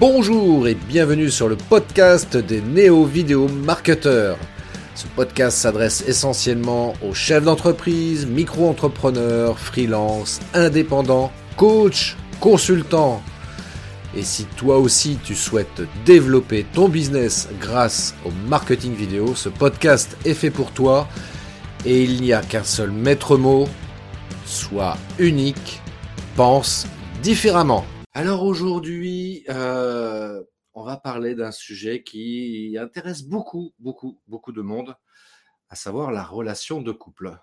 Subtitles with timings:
[0.00, 4.38] Bonjour et bienvenue sur le podcast des néo-vidéo marketeurs.
[4.94, 13.20] Ce podcast s'adresse essentiellement aux chefs d'entreprise, micro-entrepreneurs, freelance, indépendants, coachs, consultants.
[14.16, 20.16] Et si toi aussi tu souhaites développer ton business grâce au marketing vidéo, ce podcast
[20.24, 21.08] est fait pour toi
[21.84, 23.66] et il n'y a qu'un seul maître mot,
[24.46, 25.80] sois unique,
[26.36, 26.86] pense
[27.20, 27.84] différemment.
[28.18, 30.42] Alors aujourd'hui, euh,
[30.74, 34.96] on va parler d'un sujet qui intéresse beaucoup, beaucoup, beaucoup de monde,
[35.68, 37.38] à savoir la relation de couple.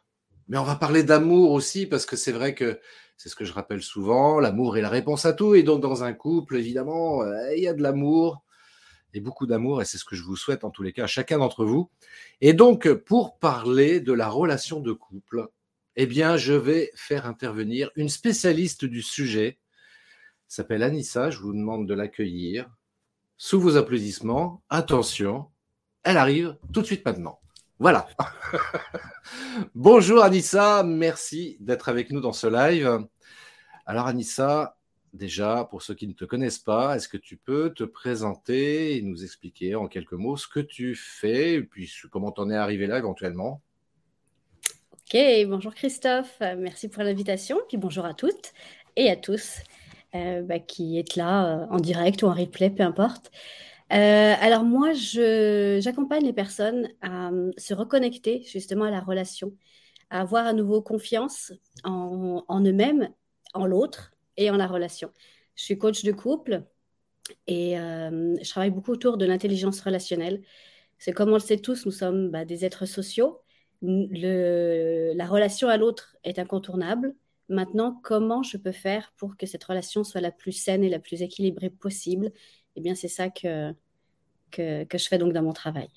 [0.50, 2.82] Mais on va parler d'amour aussi, parce que c'est vrai que
[3.16, 5.56] c'est ce que je rappelle souvent, l'amour est la réponse à tout.
[5.56, 8.44] Et donc dans un couple, évidemment, euh, il y a de l'amour,
[9.14, 11.08] et beaucoup d'amour, et c'est ce que je vous souhaite en tous les cas à
[11.08, 11.90] chacun d'entre vous.
[12.42, 15.48] Et donc, pour parler de la relation de couple,
[15.96, 19.58] eh bien, je vais faire intervenir une spécialiste du sujet,
[20.56, 21.30] s'appelle Anissa.
[21.30, 22.70] Je vous demande de l'accueillir.
[23.38, 25.48] Sous vos applaudissements, attention,
[26.04, 27.40] elle arrive tout de suite maintenant.
[27.78, 28.08] Voilà.
[29.76, 33.06] Bonjour Anissa, merci d'être avec nous dans ce live.
[33.86, 34.78] Alors Anissa,
[35.12, 39.02] déjà, pour ceux qui ne te connaissent pas, est-ce que tu peux te présenter et
[39.02, 42.88] nous expliquer en quelques mots ce que tu fais et puis comment t'en es arrivé
[42.88, 43.62] là éventuellement?
[44.94, 45.18] Ok,
[45.48, 48.54] bonjour Christophe, merci pour l'invitation, puis bonjour à toutes
[48.96, 49.60] et à tous.
[50.16, 53.32] Euh, bah, qui est là euh, en direct ou en replay, peu importe.
[53.92, 59.54] Euh, alors moi, j'accompagne les personnes à se reconnecter justement à la relation,
[60.10, 63.10] à avoir à nouveau confiance en, eux-mêmes,
[63.54, 65.12] en l'autre et en la relation.
[65.56, 66.64] Je suis coach de couple
[67.48, 70.44] et je travaille beaucoup autour de l'intelligence relationnelle.
[70.98, 73.42] C'est comme on le sait tous, nous sommes bah, des êtres sociaux.
[73.82, 77.16] La relation à l'autre est incontournable.
[77.48, 81.00] Maintenant, comment je peux faire pour que cette relation soit la plus saine et la
[81.00, 82.32] plus équilibrée possible?
[82.76, 83.72] Eh bien, c'est ça que,
[84.52, 85.90] que, je fais donc dans mon travail.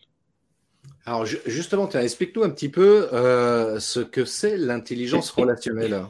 [1.04, 6.04] Alors, justement, explique-nous un petit peu euh, ce que c'est l'intelligence relationnelle.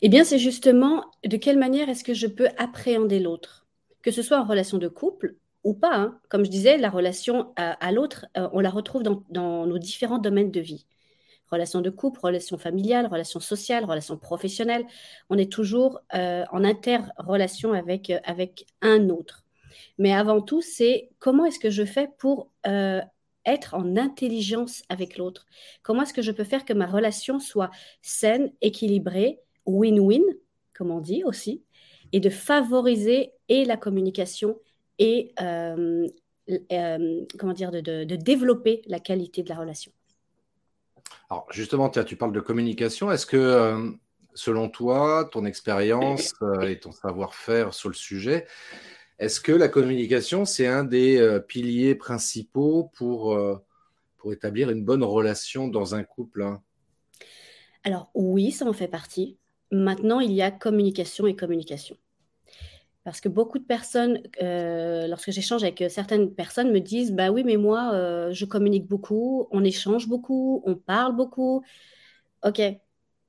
[0.00, 3.66] Eh bien, c'est justement de quelle manière est-ce que je peux appréhender l'autre,
[4.02, 5.94] que ce soit en relation de couple ou pas.
[5.94, 6.18] Hein.
[6.30, 10.18] Comme je disais, la relation à, l'autre, euh, on la retrouve dans, dans, nos différents
[10.18, 10.86] domaines de vie
[11.50, 14.86] relations de couple, relations familiales, relations sociales, relations professionnelles.
[15.28, 19.44] On est toujours euh, en interrelation avec, euh, avec un autre.
[19.98, 23.00] Mais avant tout, c'est comment est-ce que je fais pour euh,
[23.46, 25.46] être en intelligence avec l'autre?
[25.82, 27.70] Comment est-ce que je peux faire que ma relation soit
[28.02, 30.22] saine, équilibrée, win-win,
[30.74, 31.62] comme on dit aussi,
[32.12, 34.58] et de favoriser et la communication
[34.98, 39.92] et comment dire, de développer la qualité de la relation?
[41.30, 43.10] Alors justement, tu parles de communication.
[43.10, 43.90] Est-ce que, euh,
[44.34, 48.46] selon toi, ton expérience euh, et ton savoir-faire sur le sujet,
[49.18, 53.38] est-ce que la communication, c'est un des euh, piliers principaux pour,
[54.16, 56.62] pour établir une bonne relation dans un couple hein?
[57.82, 59.38] Alors oui, ça en fait partie.
[59.70, 61.96] Maintenant, il y a communication et communication.
[63.10, 67.42] Parce que beaucoup de personnes, euh, lorsque j'échange avec certaines personnes, me disent Bah oui,
[67.42, 71.64] mais moi, euh, je communique beaucoup, on échange beaucoup, on parle beaucoup.
[72.44, 72.62] Ok,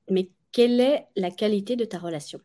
[0.08, 2.40] mais quelle est la qualité de ta relation?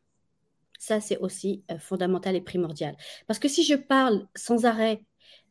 [0.78, 2.96] Ça, c'est aussi euh, fondamental et primordial.
[3.26, 5.02] Parce que si je parle sans arrêt,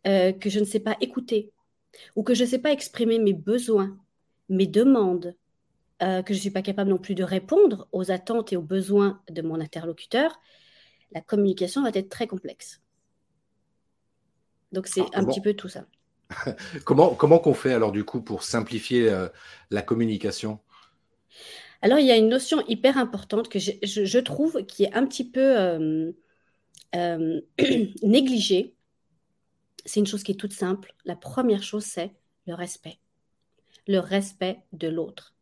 [0.03, 1.51] que je ne sais pas écouter,
[2.15, 3.95] ou que je ne sais pas exprimer mes besoins,
[4.49, 5.35] mes demandes,
[5.99, 9.21] que je ne suis pas capable non plus de répondre aux attentes et aux besoins
[9.29, 10.39] de mon interlocuteur,
[11.11, 12.81] la communication va être très complexe.
[14.71, 15.85] Donc c'est ah, un petit peu tout ça.
[16.85, 19.29] comment comment qu'on fait alors du coup pour simplifier euh,
[19.69, 20.59] la communication?
[21.81, 25.29] Alors il y a une notion hyper importante que je, trouve qui est un petit
[25.29, 26.11] peu euh,
[26.95, 27.41] euh,
[28.03, 28.73] négligée.
[29.85, 30.93] C'est une chose qui est toute simple.
[31.05, 32.11] La première chose c'est
[32.47, 32.97] le respect.
[33.87, 35.35] Le respect de l'autre.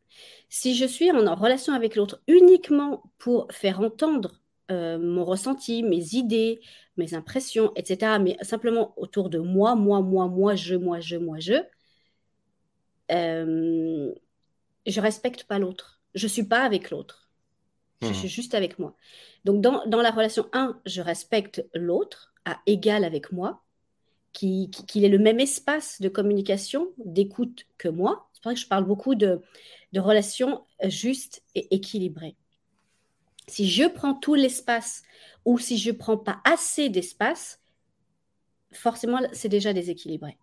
[0.50, 4.43] Si je suis en relation avec l'autre uniquement pour faire entendre
[4.74, 6.62] euh, mon ressenti, mes idées,
[6.98, 11.40] mes impressions, etc., mais simplement autour de moi, moi, moi, moi, je, moi, je, moi,
[11.40, 11.56] je,
[13.12, 14.14] euh,
[14.86, 16.02] je respecte pas l'autre.
[16.16, 17.30] Je suis pas avec l'autre.
[18.02, 18.14] Je mmh.
[18.14, 18.96] suis juste avec moi.
[19.46, 23.64] Donc, dans, dans la relation 1, je respecte l'autre à égal avec moi,
[24.34, 28.30] qu'il qui, ait le même espace de communication, d'écoute que moi.
[28.34, 29.42] C'est pour ça que je parle beaucoup de,
[29.94, 32.36] de relations justes et équilibrées.
[33.48, 35.04] Si je prends tout l'espace
[35.46, 37.60] ou si je ne prends pas assez d'espace,
[38.72, 40.38] forcément, c'est déjà déséquilibré.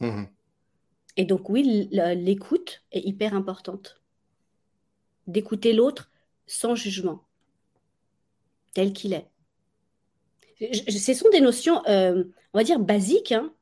[0.00, 0.24] Mmh
[1.16, 4.00] Et donc, oui, l'écoute est hyper importante.
[5.26, 6.10] D'écouter l'autre
[6.46, 7.24] sans jugement,
[8.72, 9.28] tel qu'il est.
[10.60, 12.24] ce sont des notions, on
[12.54, 13.52] va dire, basiques, hein,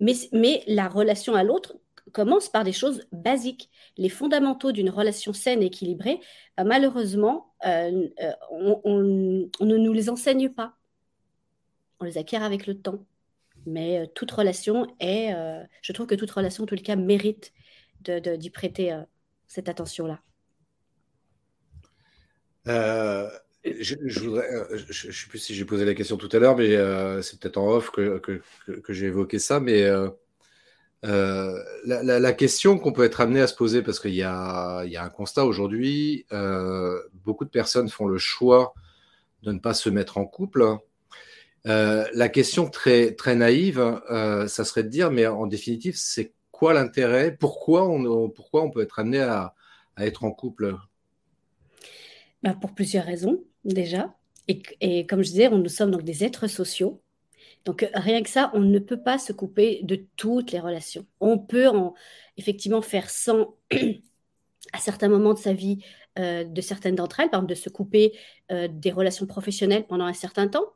[0.00, 1.76] mais, mais la relation à l'autre
[2.12, 3.68] commence par des choses basiques.
[3.98, 6.20] Les fondamentaux d'une relation saine et équilibrée,
[6.56, 10.76] malheureusement, on, on, ne nous les enseigne pas.
[12.00, 13.04] On les acquiert avec le temps.
[13.66, 15.34] Mais toute relation est,
[15.82, 17.52] je trouve que toute relation, en les cas, mérite
[18.00, 18.96] d'y prêter
[19.46, 20.20] cette attention-là.
[22.68, 23.28] Euh,
[23.64, 26.56] je, je, voudrais, euh, je, sais plus si j'ai posé la question tout à l'heure,
[26.56, 29.58] mais euh, c'est peut-être en off que, que, j'ai évoqué ça.
[29.58, 29.88] Mais
[31.02, 35.10] la, la, question qu'on peut être amené à se poser, parce qu'il y a, un
[35.10, 36.26] constat aujourd'hui,
[37.24, 38.74] beaucoup de personnes font le choix
[39.42, 40.64] de ne pas se mettre en couple.
[41.64, 47.36] la question très, très naïve, ça serait de dire, mais en définitive, c'est quoi l'intérêt?
[47.36, 48.30] Pourquoi on,
[48.70, 49.54] peut être amené à,
[49.98, 50.76] être en couple?
[52.42, 54.14] Bah, Pour plusieurs raisons, déjà.
[54.48, 57.00] Et, et, comme je disais, nous sommes donc des êtres sociaux.
[57.64, 61.06] Donc rien que ça, on ne peut pas se couper de toutes les relations.
[61.20, 61.94] On peut en,
[62.36, 63.56] effectivement faire sans
[64.72, 65.78] à certains moments de sa vie
[66.18, 68.18] euh, de certaines d'entre elles, par exemple de se couper
[68.50, 70.74] euh, des relations professionnelles pendant un certain temps,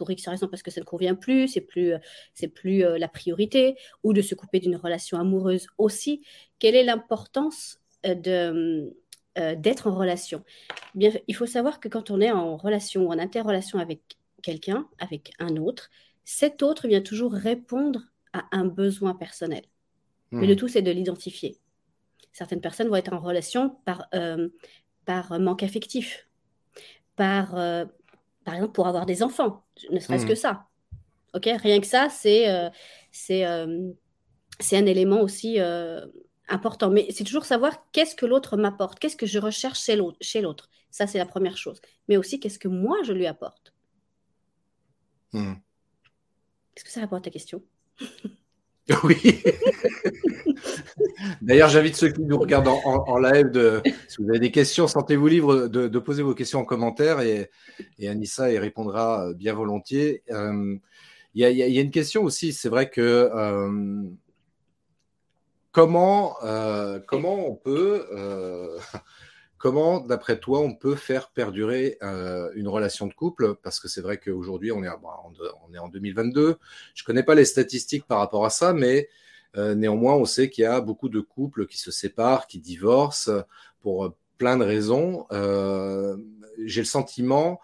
[0.00, 1.92] pour X raison parce que ça ne convient plus, c'est plus,
[2.32, 6.22] c'est plus euh, la priorité, ou de se couper d'une relation amoureuse aussi.
[6.58, 8.96] Quelle est l'importance de,
[9.38, 10.42] euh, d'être en relation?
[10.94, 14.00] Bien, il faut savoir que quand on est en relation ou en interrelation avec
[14.42, 15.90] quelqu'un, avec un autre,
[16.24, 18.02] cet autre vient toujours répondre
[18.32, 19.62] à un besoin personnel.
[20.30, 20.56] Mais le hmm.
[20.56, 21.58] tout, c'est de l'identifier.
[22.32, 24.48] Certaines personnes vont être en relation par, euh,
[25.04, 26.28] par manque affectif,
[27.16, 27.84] par, euh,
[28.44, 30.36] par exemple pour avoir des enfants, ne serait-ce que hmm.
[30.36, 30.66] ça.
[31.34, 32.46] Ok, rien que ça, c'est
[33.12, 35.58] c'est un élément aussi
[36.50, 36.90] important.
[36.90, 40.68] Mais c'est toujours savoir qu'est-ce que l'autre m'apporte, qu'est-ce que je recherche chez l'autre.
[40.90, 41.80] Ça, c'est la première chose.
[42.08, 43.72] Mais aussi, qu'est-ce que moi, je lui apporte.
[45.32, 45.54] Hmm.
[46.80, 47.62] Est-ce que ça répond à ta question?
[49.04, 49.40] Oui.
[51.42, 55.28] D'ailleurs, j'invite ceux qui nous regardent en, live, de, si vous avez des questions, sentez-vous
[55.28, 57.50] libre de, poser vos questions en commentaire et,
[58.04, 60.24] Anissa y répondra euh, bien volontiers.
[60.30, 60.74] Euh,
[61.34, 64.02] il y, a une question aussi, c'est vrai que euh,
[65.70, 66.34] comment,
[67.06, 68.06] comment on peut,
[69.60, 73.54] comment, d'après toi, on peut faire perdurer euh, une relation de couple?
[73.62, 76.58] Parce que c'est vrai qu'aujourd'hui, on, est, on est en 2022.
[76.94, 79.08] Je ne connais pas les statistiques par rapport à ça, mais
[79.56, 83.30] néanmoins, on sait qu'il y a beaucoup de couples qui se séparent, qui divorcent
[83.80, 85.26] pour plein de raisons.
[86.64, 87.60] J'ai le sentiment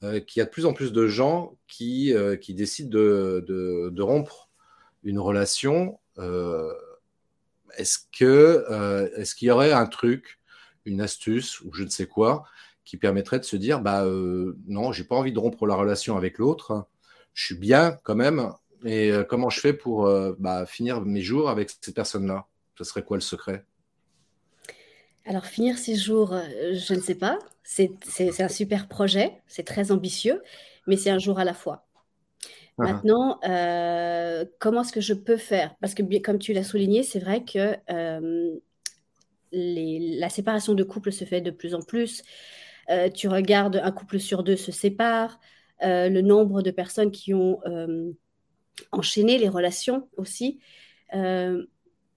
[0.00, 4.02] qu'il y a de plus en plus de gens qui, qui décident de, de, de
[4.02, 4.48] rompre
[5.04, 5.98] une relation
[7.78, 10.37] est-ce que euh, est-ce qu'il y aurait un truc,
[10.88, 12.44] une astuce ou je ne sais quoi
[12.84, 16.16] qui permettrait de se dire bah euh, non, j'ai pas envie de rompre la relation
[16.16, 16.86] avec l'autre,
[17.34, 18.50] je suis bien quand même,
[18.84, 22.46] et euh, comment je fais pour euh, bah, finir mes jours avec cette personne-là?
[22.76, 23.64] Ce serait quoi le secret?
[25.26, 26.34] Alors, finir ses jours,
[26.72, 27.38] je ne sais pas.
[27.62, 30.42] C'est un super projet, c'est très ambitieux,
[30.86, 31.86] mais c'est un jour à la fois.
[32.78, 32.92] Ah ah.
[32.92, 35.74] Maintenant, euh, comment est-ce que je peux faire?
[35.80, 38.56] Parce que, comme tu l'as souligné, c'est vrai que euh,
[39.52, 42.22] la séparation de couple se fait de plus en plus.
[42.90, 45.40] Euh, tu regardes, un couple sur deux se sépare.
[45.82, 47.60] le nombre de personnes qui ont
[48.92, 50.60] enchaîné les relations aussi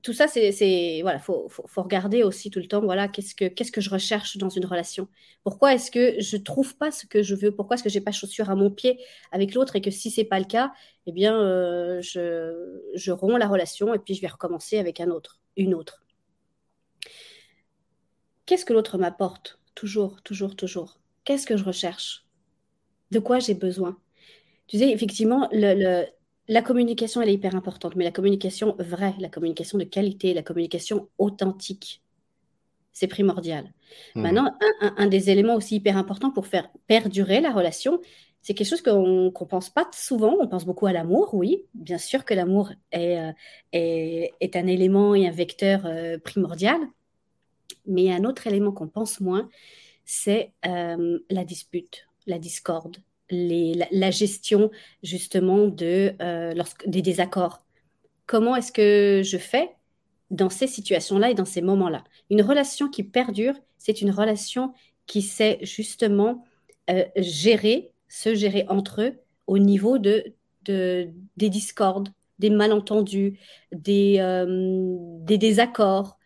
[0.01, 2.82] tout ça, c'est voilà, faut, regarder aussi tout le temps.
[2.82, 5.08] Voilà, qu'est-ce que qu'est-ce que je recherche dans une relation?
[5.44, 7.51] Pourquoi est-ce que je trouve pas ce que je veux?
[7.51, 9.00] Pourquoi est-ce que j'ai pas chaussure à mon pied
[9.32, 10.74] avec l'autre et que si c'est pas le cas,
[11.05, 15.10] eh bien, euh, je, je romps la relation et puis je vais recommencer avec un
[15.10, 16.03] autre, une autre.
[18.51, 19.62] Qu'est-ce que l'autre m'apporte?
[19.75, 21.00] Toujours, toujours, toujours.
[21.24, 22.25] Qu'est-ce que je recherche?
[23.10, 23.98] De quoi j'ai besoin?
[24.67, 26.03] Tu sais, effectivement, le
[26.50, 30.43] la communication, elle est hyper importante, mais la communication vraie, la communication de qualité, la
[30.43, 32.01] communication authentique,
[32.91, 33.72] c'est primordial.
[34.15, 34.22] Mmh.
[34.22, 38.01] Maintenant, un, des éléments aussi hyper importants pour faire perdurer la relation,
[38.41, 40.36] c'est quelque chose qu'on ne pense pas souvent.
[40.41, 41.63] On pense beaucoup à l'amour, oui.
[41.74, 43.31] Bien sûr que l'amour est, euh,
[43.72, 46.81] est, un élément et un vecteur euh, primordial.
[47.85, 49.50] Mais un autre élément qu'on pense moins,
[50.05, 52.97] c'est euh, la dispute, la discorde,
[53.29, 54.71] la, gestion
[55.03, 56.53] justement de, euh,
[56.85, 57.63] des désaccords.
[58.25, 59.69] Comment est-ce que je fais
[60.29, 62.03] dans ces situations-là et dans ces moments-là?
[62.29, 64.73] Une relation qui perdure, c'est une relation
[65.05, 66.45] qui sait justement
[66.89, 70.33] euh, gérer, se gérer entre eux au niveau de,
[70.65, 72.09] des discordes,
[72.39, 73.39] des malentendus,
[73.71, 74.17] des
[75.25, 76.17] désaccords.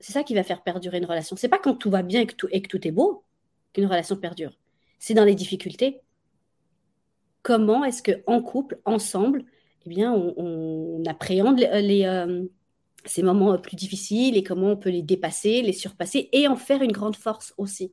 [0.00, 1.36] C'est ça qui va faire perdurer une relation.
[1.36, 3.24] C'est pas quand tout va bien et que tout, et que tout est beau
[3.72, 4.56] qu'une relation perdure.
[4.98, 6.00] C'est dans les difficultés,
[7.42, 9.44] comment est-ce qu'en couple, ensemble,
[9.86, 12.44] eh bien, on, appréhende les, euh,
[13.04, 16.82] ces moments plus difficiles et comment on peut les dépasser, les surpasser et en faire
[16.82, 17.92] une grande force aussi.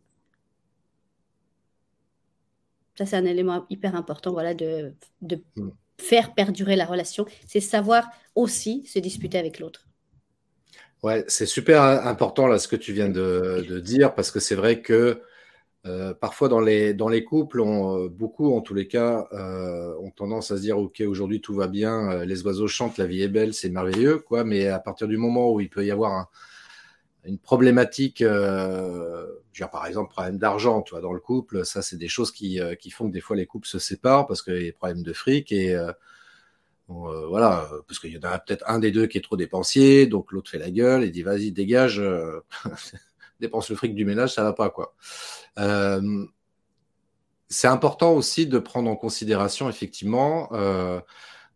[2.98, 5.70] Ça, c'est un élément hyper important voilà, de, de hmm.
[5.98, 7.26] faire perdurer la relation.
[7.46, 9.88] C'est savoir aussi se disputer avec l'autre.
[11.06, 15.22] Ouais, c'est super important ce que tu viens de dire parce que c'est vrai que
[15.86, 20.58] euh, parfois, dans les, couples, euh, beaucoup, en tous les cas, euh, ont tendance à
[20.58, 23.70] se dire, OK, aujourd'hui, tout va bien, les oiseaux chantent, la vie est belle, c'est
[23.70, 24.44] merveilleux, quoi.
[24.44, 26.32] Mais à partir du moment où il peut y avoir
[27.24, 28.24] une problématique,
[29.72, 32.90] par exemple, problème d'argent, tu vois, dans le couple, ça, c'est des choses qui, qui,
[32.90, 35.14] font que des fois les couples se séparent parce qu'il y a des problèmes de
[35.14, 35.78] fric et
[36.88, 40.32] voilà, parce qu'il y en a peut-être un des deux qui est trop dépensier, donc
[40.32, 42.02] l'autre fait la gueule et dit, vas-y, dégage.
[43.40, 44.96] dépense le fric du ménage, ça va pas quoi.
[45.60, 46.26] Euh,
[47.50, 50.50] c'est important aussi de prendre en considération effectivement.
[50.54, 51.00] Euh,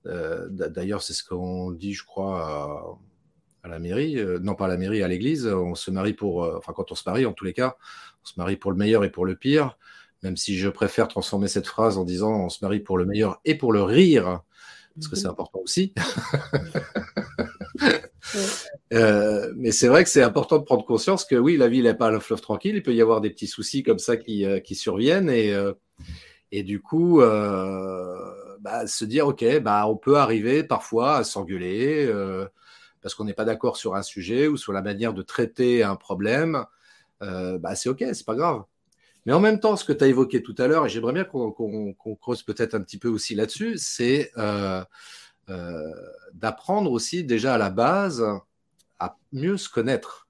[0.06, 3.00] euh, d'ailleurs, c'est ce qu'on dit, je crois,
[3.64, 5.48] à, la mairie, non pas à la mairie, à l'église.
[5.48, 7.76] On se marie pour, enfin quand on se marie, en tous les cas,
[8.24, 9.78] on se marie pour le meilleur et pour le pire.
[10.22, 13.40] Même si je préfère transformer cette phrase en disant on se marie pour le meilleur
[13.46, 14.42] et pour le rire,
[15.00, 15.32] parce que c'est mhm.
[15.32, 15.94] important aussi.
[18.94, 21.94] Euh, mais c'est vrai que c'est important de prendre conscience que oui, la vie n'est
[21.94, 22.76] pas un fleuve tranquille.
[22.76, 25.74] Il peut y avoir des petits soucis comme ça qui, euh, qui surviennent et, euh,
[26.52, 32.12] et du coup, bah, se dire ok, bah, on peut arriver parfois à s'engueuler
[33.02, 35.96] parce qu'on n'est pas d'accord sur un sujet ou sur la manière de traiter un
[35.96, 36.66] problème.
[37.22, 38.64] bah, c'est ok, c'est pas grave.
[39.30, 41.24] Mais en même temps, ce que tu as évoqué tout à l'heure, et j'aimerais bien
[41.24, 44.84] qu'on creuse peut-être un petit peu aussi là-dessus, c'est euh,
[46.34, 48.26] d'apprendre aussi déjà à la base
[48.98, 50.28] à mieux se connaître.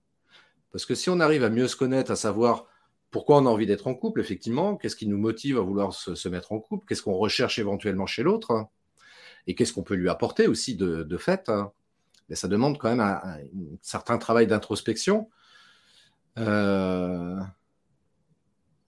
[0.73, 2.65] Parce que si on arrive à mieux se connaître, à savoir
[3.09, 6.27] pourquoi on a envie d'être en couple, effectivement, qu'est-ce qui nous motive à vouloir se,
[6.27, 8.67] mettre en couple, qu'est-ce qu'on recherche éventuellement chez l'autre,
[9.47, 11.49] et qu'est-ce qu'on peut lui apporter aussi de, fait,
[12.27, 13.39] mais ça demande quand même un, un
[13.81, 15.29] certain travail d'introspection.
[16.37, 17.39] Euh,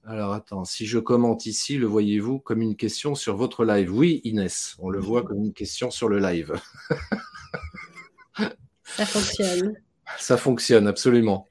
[0.06, 3.94] alors attends, si je commente ici, le voyez-vous comme une question sur votre live?
[3.94, 6.54] Oui, Inès, on le voit comme une question sur le live.
[8.84, 9.74] Ça fonctionne.
[10.18, 11.48] Ça fonctionne, absolument.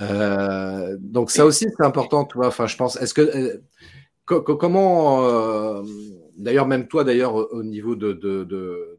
[0.00, 2.48] Euh, donc ça aussi, c'est important, tu vois.
[2.48, 2.96] Enfin, je pense.
[2.96, 3.60] Est-ce que euh,
[4.24, 5.82] comment, euh,
[6.36, 8.95] d'ailleurs, même toi, d'ailleurs, au niveau de, de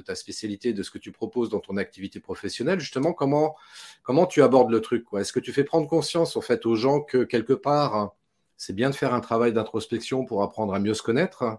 [0.00, 3.56] ta spécialité, de ce que tu proposes dans ton activité professionnelle, justement, comment,
[4.02, 7.00] comment tu abordes le truc Est-ce que tu fais prendre conscience en fait aux gens
[7.00, 8.14] que quelque part,
[8.56, 11.58] c'est bien de faire un travail d'introspection pour apprendre à mieux se connaître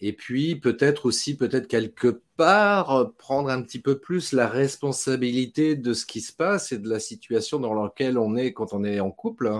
[0.00, 5.94] et puis peut-être aussi, peut-être quelque part, prendre un petit peu plus la responsabilité de
[5.94, 9.00] ce qui se passe et de la situation dans laquelle on est quand on est
[9.00, 9.50] en couple?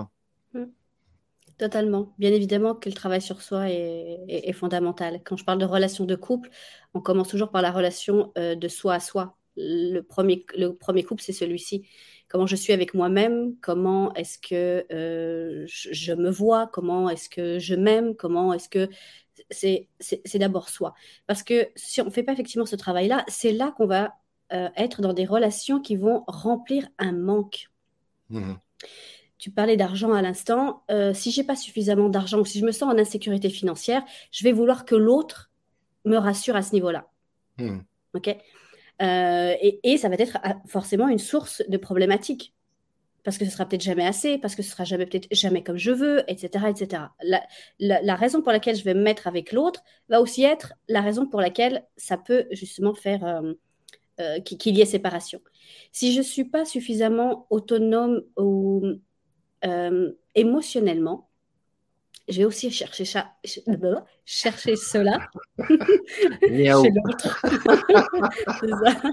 [1.57, 2.13] Totalement.
[2.19, 5.21] Bien évidemment que le travail sur soi est, fondamental.
[5.23, 6.49] Quand je parle de relation de couple,
[6.93, 9.37] on commence toujours par la relation euh, de soi à soi.
[9.55, 11.87] Le premier, le premier couple, c'est celui-ci.
[12.27, 17.57] Comment je suis avec moi-même, comment est-ce que euh, je, me vois, comment est-ce que
[17.57, 18.89] je m'aime, comment est-ce que...
[19.49, 19.87] C'est
[20.35, 20.93] d'abord soi.
[21.25, 24.15] Parce que si on ne fait pas effectivement ce travail-là, c'est là, qu'on va
[24.51, 27.69] euh, être dans des relations qui vont remplir un manque.
[28.29, 28.55] Mmh
[29.37, 30.83] tu parlais d'argent à l'instant.
[30.89, 34.43] Euh, si j'ai pas suffisamment d'argent ou si je me sens en insécurité financière, je
[34.43, 35.51] vais vouloir que l'autre
[36.05, 37.07] me rassure à ce niveau-là.
[37.57, 37.79] Hmm.
[38.13, 38.35] Ok?
[39.01, 42.53] Euh, et, ça va être ah, forcément une source de problématiques
[43.23, 45.77] parce que ce sera peut-être jamais assez, parce que ce sera jamais peut-être jamais comme
[45.77, 47.03] je veux, etc., etc.
[47.79, 51.27] La, raison pour laquelle je vais me mettre avec l'autre va aussi être la raison
[51.27, 53.25] pour laquelle ça peut justement faire
[54.19, 55.41] euh, qu'il y ait séparation.
[55.91, 58.81] Si je suis pas suffisamment autonome ou
[59.65, 61.29] euh, émotionnellement,
[62.27, 63.05] je vais aussi chercher,
[64.25, 65.29] chercher cela
[66.41, 67.41] chez l'autre.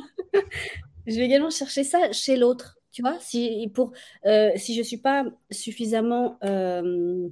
[1.07, 2.77] je vais également chercher ça chez l'autre.
[2.91, 3.93] Tu vois, si, pour,
[4.27, 7.29] euh, si je ne suis pas suffisamment euh,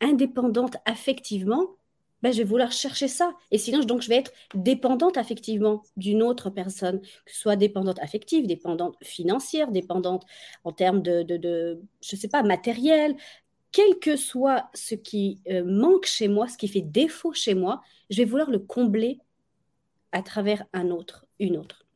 [0.00, 1.76] indépendante affectivement,
[2.22, 3.32] ben, je vais vouloir chercher ça.
[3.50, 7.98] Et sinon, donc, je vais être dépendante affectivement d'une autre personne, que ce soit dépendante
[8.00, 10.24] affective, dépendante financière, dépendante
[10.64, 13.16] en termes de, je sais pas, matériel.
[13.72, 17.80] Quel que soit ce qui euh, manque chez moi, ce qui fait défaut chez moi,
[18.10, 19.20] je vais vouloir le combler
[20.12, 21.86] à travers un autre, une autre.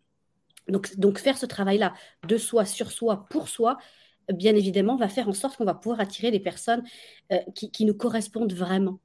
[0.69, 1.93] Donc, donc faire ce travail-là
[2.27, 3.77] de soi, sur soi, pour soi,
[4.33, 6.85] bien évidemment, va faire en sorte qu'on va pouvoir attirer des personnes
[7.33, 9.01] euh, qui nous correspondent vraiment.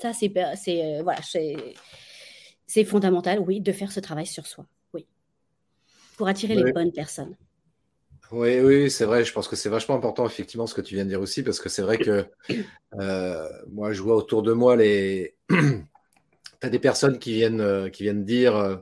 [0.00, 1.20] Ça, c'est euh, voilà,
[2.66, 5.06] c'est fondamental, oui, de faire ce travail sur soi, oui,
[6.16, 7.36] pour attirer les bonnes personnes.
[8.32, 9.24] Oui, oui, c'est vrai.
[9.24, 11.58] Je pense que c'est vachement important, effectivement, ce que tu viens de dire aussi, parce
[11.58, 12.26] que c'est vrai que
[13.00, 15.36] euh, moi, je vois autour de moi les.
[15.48, 15.86] tu
[16.62, 18.76] as des personnes qui viennent, euh, qui viennent dire euh,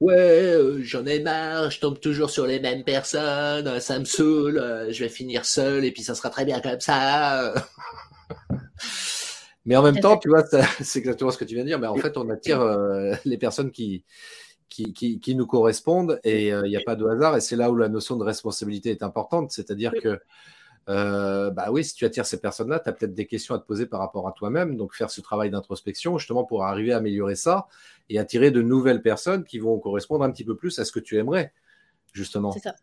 [0.00, 5.04] Ouais, j'en ai marre, je tombe toujours sur les mêmes personnes, ça me saoule, je
[5.04, 7.52] vais finir seul et puis ça sera très bien comme ça.
[9.66, 10.44] Mais en même temps, tu vois,
[10.80, 11.78] c'est exactement ce que tu viens de dire.
[11.78, 12.64] Mais en fait, on attire
[13.24, 14.04] les personnes qui,
[14.70, 17.36] qui, nous correspondent et euh, il n'y a pas de hasard.
[17.36, 19.50] Et c'est là où la notion de responsabilité est importante.
[19.50, 20.20] C'est-à-dire que,
[20.88, 23.66] euh, bah oui, si tu attires ces personnes-là, tu as peut-être des questions à te
[23.66, 24.76] poser par rapport à toi-même.
[24.76, 27.68] Donc, faire ce travail d'introspection justement pour arriver à améliorer ça
[28.08, 31.00] et attirer de nouvelles personnes qui vont correspondre un petit peu plus à ce que
[31.00, 31.52] tu aimerais,
[32.12, 32.52] justement.
[32.52, 32.74] C'est ça.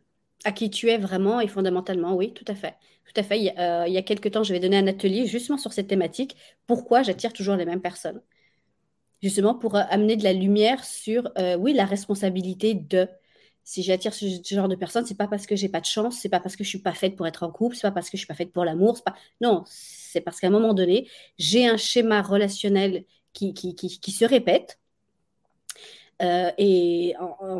[0.44, 2.76] À qui tu es vraiment et fondamentalement, oui, tout à fait.
[3.06, 3.40] Tout à fait.
[3.40, 6.36] Il euh, y a quelques temps, je vais donner un atelier justement sur cette thématique.
[6.68, 8.22] Pourquoi j'attire toujours les mêmes personnes?
[9.22, 13.08] Justement pour euh, amener de la lumière sur, euh, oui, la responsabilité de.
[13.64, 16.30] Si j'attire ce, genre de personnes, c'est pas parce que j'ai pas de chance, c'est
[16.30, 18.16] pas parce que je suis pas faite pour être en couple, c'est pas parce que
[18.16, 18.98] je suis pas faite pour l'amour.
[19.42, 23.04] Non, c'est parce qu'à un moment donné, j'ai un schéma relationnel
[23.34, 23.54] qui,
[24.12, 24.80] se répète.
[26.22, 27.14] Euh, et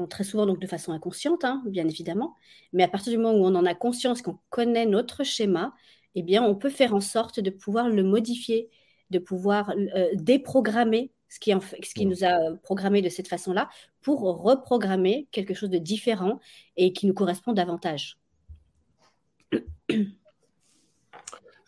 [0.10, 2.36] très souvent donc de façon inconsciente, hein, bien évidemment.
[2.74, 5.74] Mais à partir du moment où on en a conscience, qu'on connaît notre schéma,
[6.16, 8.70] eh bien, on peut faire en sorte de pouvoir le modifier,
[9.12, 9.74] de pouvoir
[10.16, 13.70] déprogrammer ce qui, ce qui nous a programmé de cette façon-là,
[14.02, 16.40] pour reprogrammer quelque chose de différent
[16.78, 18.18] et qui nous correspond davantage.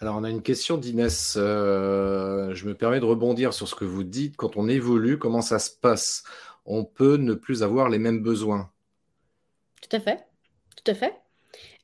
[0.02, 1.36] Alors, on a une question d'Inès.
[1.38, 4.38] Euh, je me permets de rebondir sur ce que vous dites.
[4.38, 6.24] Quand on évolue, comment ça se passe
[6.70, 8.72] On peut ne plus avoir les mêmes besoins.
[9.82, 10.26] Tout à fait.
[10.78, 11.14] Tout à fait.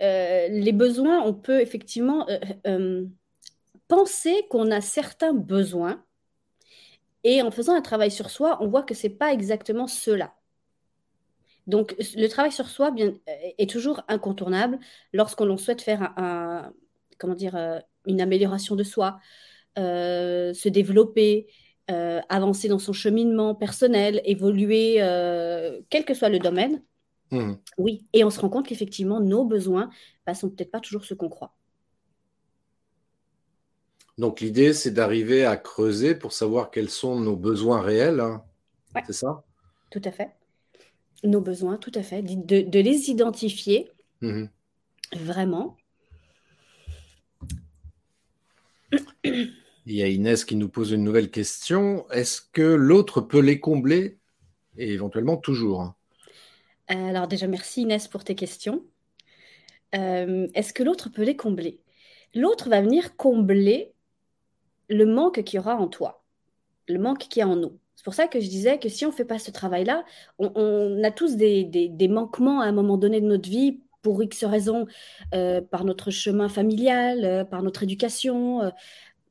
[0.02, 2.26] Euh, les besoins, on peut effectivement
[2.66, 3.06] euh,
[3.90, 6.02] penser qu'on a certains besoins
[7.26, 10.36] et en faisant un travail sur soi, on voit que ce n'est pas exactement cela.
[11.68, 14.80] Donc, le travail sur soi euh, est toujours incontournable
[15.12, 16.14] lorsqu'on souhaite faire
[17.18, 19.20] comment dire, euh, une amélioration de soi,
[19.78, 21.48] euh, se développer,
[21.88, 24.96] avancer dans son cheminement personnel, évoluer,
[25.90, 26.82] quel que soit le domaine.
[27.32, 27.54] Mmh.
[27.78, 29.92] Oui, et on se rend compte qu'effectivement, nos besoins ne
[30.26, 31.56] bah, sont peut-être pas toujours ce qu'on croit.
[34.18, 38.22] Donc l'idée, c'est d'arriver à creuser pour savoir quels sont nos besoins réels.
[38.22, 38.44] Hein.
[39.06, 39.44] C'est ça?
[39.92, 40.32] Tout à fait.
[41.24, 42.22] Nos besoins, tout à fait.
[42.22, 44.46] De, les identifier mmh
[45.18, 45.78] vraiment.
[49.88, 52.10] Il y a Inès qui nous pose une nouvelle question.
[52.10, 54.18] Est-ce que l'autre peut les combler
[54.78, 55.94] et éventuellement toujours?
[56.88, 58.84] Alors déjà, merci Inès pour tes questions.
[59.96, 61.82] Euh, est-ce que l'autre peut les combler?
[62.34, 63.94] L'autre va venir combler
[64.90, 66.24] le manque qu'il y aura en toi,
[66.88, 67.80] le manque qu'il y a en nous.
[67.96, 70.04] C'est pour ça que je disais que si on ne fait pas ce travail-là,
[70.38, 74.86] on, a tous des, manquements à un moment donné de notre vie pour X raisons,
[75.34, 78.70] euh, par notre chemin familial, euh, par notre éducation, euh,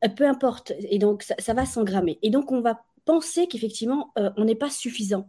[0.08, 0.72] peu importe.
[0.80, 2.18] Et donc, ça, va s'engrammer.
[2.22, 5.28] Et donc, on va penser qu'effectivement, on n'est pas suffisant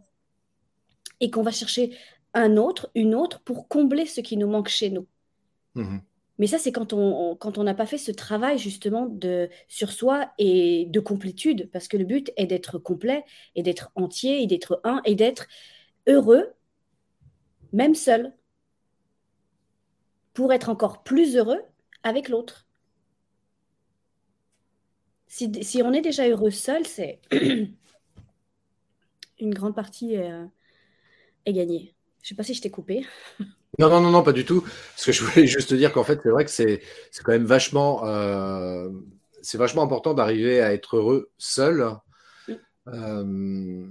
[1.20, 1.96] et qu'on va chercher
[2.34, 5.06] un autre, une autre pour combler ce qui nous manque chez nous.
[5.74, 5.98] Mmh
[6.38, 9.90] mais ça, c'est quand on quand on n'a pas fait ce travail justement de, sur
[9.90, 14.46] soi et de complétude, parce que le but est d'être complet et d'être entier et
[14.46, 15.46] d'être un et d'être
[16.06, 16.52] heureux,
[17.72, 18.34] même seul,
[20.34, 21.62] pour être encore plus heureux
[22.02, 22.65] avec l'autre.
[25.36, 27.20] Si, si, on est déjà heureux seul, c'est
[29.38, 30.46] une grande partie est, euh,
[31.44, 31.94] est gagnée.
[32.22, 33.04] Je ne sais pas si je t'ai coupé.
[33.78, 34.62] Non, non, non, non, pas du tout.
[34.62, 36.80] Parce que je voulais juste te dire qu'en fait, c'est vrai que c'est
[37.22, 38.88] quand même vachement, euh,
[39.42, 41.86] c'est vachement important d'arriver à être heureux seul
[42.88, 43.86] euh,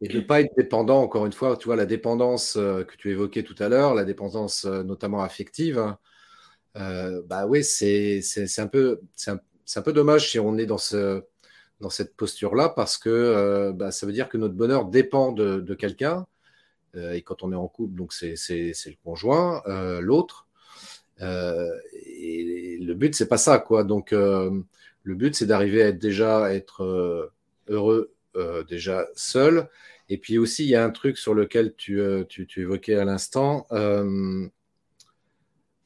[0.00, 3.12] et de ne pas être dépendant, encore une fois, tu vois, la dépendance que tu
[3.12, 5.94] évoquais tout à l'heure, la dépendance notamment affective,
[6.74, 8.20] bah oui, c'est
[8.58, 9.38] un, peu, un,
[9.76, 11.22] un peu dommage si on est dans, ce,
[11.80, 15.74] dans cette posture-là parce que bah, ça veut dire que notre bonheur dépend de, de
[15.74, 16.26] quelqu'un
[16.96, 20.46] euh, et quand on est en couple, donc c'est le conjoint, euh, l'autre.
[21.20, 23.84] Euh, et le but, c'est pas ça, quoi.
[23.84, 27.32] Donc, le but, c'est d'arriver à être déjà être
[27.68, 28.12] heureux
[28.68, 29.68] déjà seul.
[30.08, 33.04] Et puis aussi, il y a un truc sur lequel tu, tu, tu évoquais à
[33.04, 33.66] l'instant.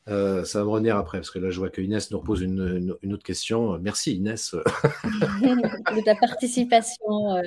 [0.09, 2.97] Ça va me revenir après, parce que là, je vois que Inès nous repose une,
[3.03, 3.79] une, autre question.
[3.79, 4.55] Merci Inès.
[5.05, 7.43] de ta participation.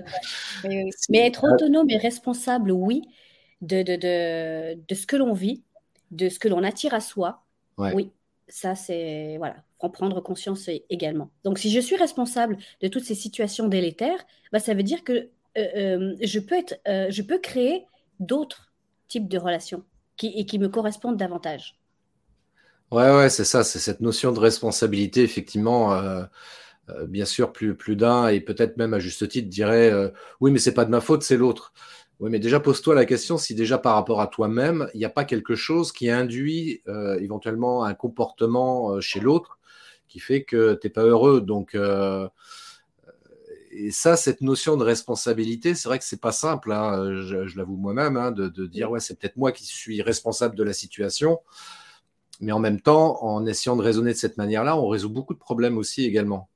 [1.10, 3.04] Mais être autonome et responsable, oui
[3.62, 5.64] de, de, de, ce que l'on vit,
[6.12, 7.44] de ce que l'on attire à soi.
[7.78, 8.12] Oui,
[8.48, 11.32] ça c'est voilà, en prendre conscience également.
[11.44, 15.14] Donc si je suis responsable de toutes ces situations délétères, bah, ça veut dire que
[15.14, 17.86] euh, euh, je, peux être, euh, je peux créer
[18.20, 18.72] d'autres
[19.08, 19.84] types de relations
[20.16, 21.76] qui, et qui me correspondent davantage.
[22.92, 25.94] Ouais, ouais, c'est ça, c'est cette notion de responsabilité, effectivement.
[25.94, 26.24] Euh,
[26.90, 30.10] euh, bien sûr, plus, plus d'un, et peut-être même à juste titre, dirait euh,
[30.42, 31.74] Oui, mais c'est pas de ma faute, c'est l'autre.
[32.20, 35.10] Oui, mais déjà, pose-toi la question si déjà par rapport à toi-même, il n'y a
[35.10, 36.84] pas quelque chose qui induit
[37.20, 39.60] éventuellement un comportement chez l'autre
[40.08, 41.42] qui fait que tu n'es pas heureux.
[41.42, 41.76] Donc,
[43.72, 46.72] et ça, cette notion de responsabilité, c'est vrai que c'est pas simple.
[46.72, 50.56] Hein, je, l'avoue moi-même, hein, de, de, dire ouais, c'est peut-être moi qui suis responsable
[50.56, 51.40] de la situation.
[52.42, 55.40] Mais en même temps, en essayant de raisonner de cette manière-là, on résout beaucoup de
[55.40, 56.50] problèmes aussi également.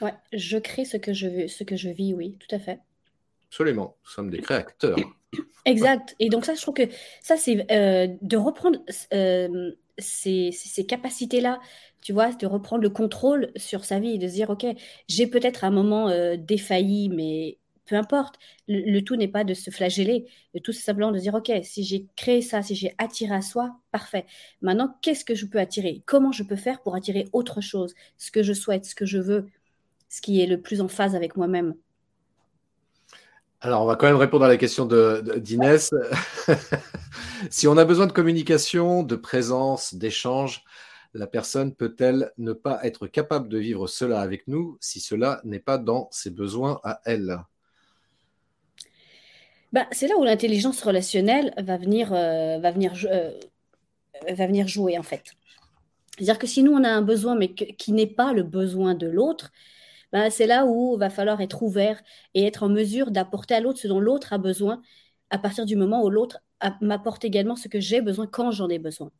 [0.00, 2.80] Ouais, je crée ce que je veux, ce que je vis, oui, tout à fait.
[3.48, 4.98] Absolument, nous sommes des créateurs.
[5.64, 6.16] Exact.
[6.18, 6.88] Et donc ça, je trouve que
[7.22, 8.80] ça, c'est euh, de reprendre
[9.14, 11.60] euh, ces, ces capacités-là,
[12.00, 14.66] tu vois, de reprendre le contrôle sur sa vie, de se dire, OK,
[15.08, 17.58] j'ai peut-être un moment euh, défailli, mais
[17.92, 18.38] peu importe.
[18.68, 20.24] Le, tout n'est pas de se flageller.
[20.54, 23.76] Le tout, simplement de dire, OK, si j'ai créé ça, si j'ai attiré à soi,
[23.90, 24.24] parfait.
[24.62, 26.02] Maintenant, qu'est-ce que je peux attirer?
[26.06, 27.92] Comment je peux faire pour attirer autre chose?
[28.16, 29.46] Ce que je souhaite, ce que je veux,
[30.08, 31.74] ce qui est le plus en phase avec moi-même.
[33.60, 34.86] Alors, on va quand même répondre à la question
[35.36, 35.90] d'Inès.
[37.50, 40.64] si on a besoin de communication, de présence, d'échange,
[41.12, 45.60] la personne peut-elle ne pas être capable de vivre cela avec nous si cela n'est
[45.60, 47.38] pas dans ses besoins à elle?
[49.72, 53.30] Bah, C'est là où l'intelligence relationnelle va venir, euh, va, venir, euh,
[54.28, 55.24] va venir jouer en fait.
[56.16, 59.06] C'est-à-dire que si nous on a un besoin mais qui n'est pas le besoin de
[59.06, 59.50] l'autre,
[60.12, 62.02] bah, c'est là où va falloir être ouvert
[62.34, 64.82] et être en mesure d'apporter à l'autre ce dont l'autre a besoin
[65.30, 66.40] à partir du moment où l'autre
[66.80, 69.10] m'apporte également ce que j'ai besoin quand j'en ai besoin.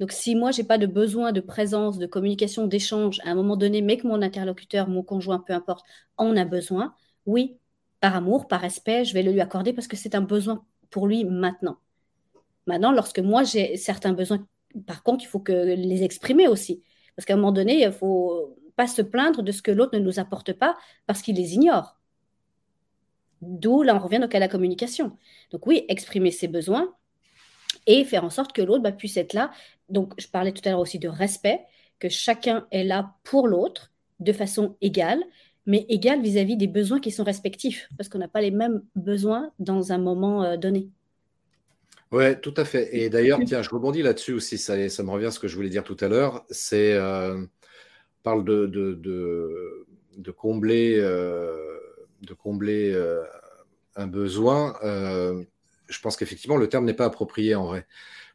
[0.00, 3.34] Donc, si moi, je n'ai pas de besoin de présence, de communication, d'échange à un
[3.34, 5.84] moment donné, mais que mon interlocuteur, mon conjoint, peu importe,
[6.16, 6.94] en a besoin,
[7.26, 7.58] oui,
[8.00, 11.06] par amour, par respect, je vais le lui accorder parce que c'est un besoin pour
[11.06, 11.78] lui maintenant.
[12.66, 14.46] Maintenant, lorsque moi, j'ai certains besoins,
[14.86, 16.82] par contre, il faut que les exprimer aussi.
[17.16, 19.98] Parce qu'à un moment donné, il ne faut pas se plaindre de ce que l'autre
[19.98, 21.98] ne nous apporte pas parce qu'il les ignore.
[23.42, 25.16] D'où, là, on revient donc à la communication.
[25.50, 26.94] Donc oui, exprimer ses besoins,
[27.86, 29.50] et faire en sorte que l'autre bah, puisse être là.
[29.88, 31.60] Donc, je parlais tout à l'heure aussi de respect,
[31.98, 35.22] que chacun est là pour l'autre de façon égale,
[35.66, 39.50] mais égale vis-à-vis des besoins qui sont respectifs, parce qu'on n'a pas les mêmes besoins
[39.58, 40.88] dans un moment euh, donné.
[42.12, 42.96] Oui, tout à fait.
[42.96, 45.54] Et d'ailleurs, tiens, je rebondis là-dessus aussi, ça, ça, me revient à ce que je
[45.54, 47.40] voulais dire tout à l'heure, c'est, euh,
[48.24, 48.94] parle de, de,
[50.16, 53.22] de, combler, de combler euh,
[53.94, 54.74] un besoin
[55.90, 57.84] je pense qu'effectivement, le terme n'est pas approprié en vrai.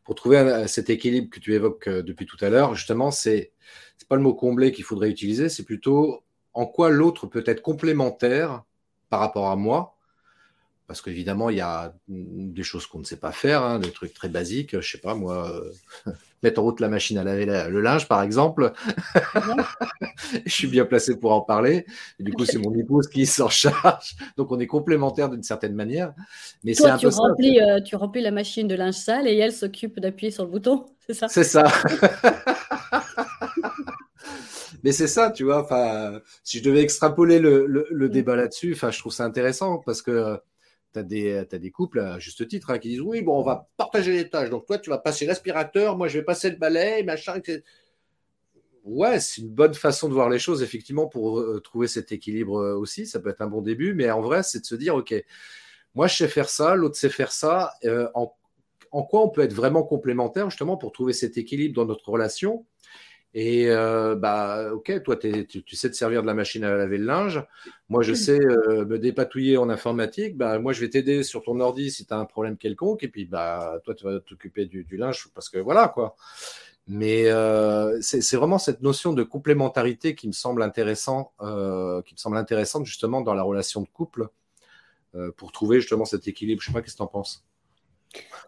[0.04, 3.54] Pour trouver cet équilibre que tu évoques depuis tout à l'heure, justement, c'est
[4.02, 6.25] n'est pas le mot combler qu'il faudrait utiliser, c'est plutôt
[6.56, 8.64] en quoi l'autre peut être complémentaire
[9.10, 9.96] par rapport à moi
[10.88, 14.14] parce qu'évidemment, il y a des choses qu'on ne sait pas faire, hein, des trucs
[14.14, 14.80] très basiques.
[14.80, 16.12] Je sais pas, moi, euh,
[16.44, 18.72] mettre en route la machine à laver le linge, par exemple.
[20.46, 21.88] je suis bien placé pour en parler.
[22.20, 24.16] Et du coup, c'est mon épouse qui s'en charge.
[24.38, 26.14] Donc, on est complémentaires d'une certaine manière.
[26.64, 29.36] Mais c'est un tu, peu remplis, euh, tu remplis la machine de linge sale et
[29.38, 30.86] elle s'occupe d'appuyer sur le bouton.
[31.08, 31.28] C'est ça?
[31.28, 31.66] C'est ça.
[34.86, 35.64] Mais c'est ça, tu vois.
[35.64, 38.12] Enfin, si je devais extrapoler le, le, le mm.
[38.12, 40.38] débat là-dessus, enfin, je trouve ça intéressant parce que
[40.94, 44.12] tu as, des couples, à juste titre, hein, qui disent Oui, bon, on va partager
[44.12, 44.52] les tâches.
[44.52, 47.34] Donc, toi, tu vas passer l'aspirateur, moi, je vais passer le balai, machin.
[47.38, 47.64] Etc.
[48.84, 52.60] Ouais, c'est une bonne façon de voir les choses, effectivement, pour euh, trouver cet équilibre
[52.60, 53.08] euh, aussi.
[53.08, 55.16] Ça peut être un bon début, mais en vrai, c'est de se dire Ok,
[55.96, 57.74] moi, je sais faire ça, l'autre sait faire ça.
[57.86, 58.36] Euh, en,
[58.92, 62.68] en quoi on peut être vraiment complémentaire, justement, pour trouver cet équilibre dans notre relation
[63.38, 66.98] et euh, bah, ok, toi, tu, tu, sais te servir de la machine à laver
[66.98, 67.44] le linge.
[67.90, 70.38] Moi, je sais euh, me dépatouiller en informatique.
[70.38, 73.04] Bah, moi, je vais t'aider sur ton ordi si tu as un problème quelconque.
[73.04, 76.16] Et puis, bah, toi, tu vas t'occuper du, du, linge parce que voilà, quoi.
[76.88, 82.38] Mais euh, c'est vraiment cette notion de complémentarité qui me semble intéressant, qui me semble
[82.38, 84.30] intéressante justement dans la relation de couple
[85.36, 86.62] pour trouver justement cet équilibre.
[86.62, 87.44] Je sais pas, qu'est-ce que tu en penses?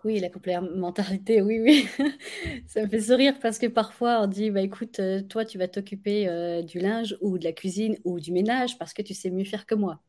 [0.03, 1.87] Oui, la complémentarité, oui, oui.
[2.67, 5.67] Ça me fait sourire parce que parfois on dit, bah écoute, euh, toi tu vas
[5.67, 9.29] t'occuper euh, du linge ou de la cuisine ou du ménage parce que tu sais
[9.29, 9.99] mieux faire que moi.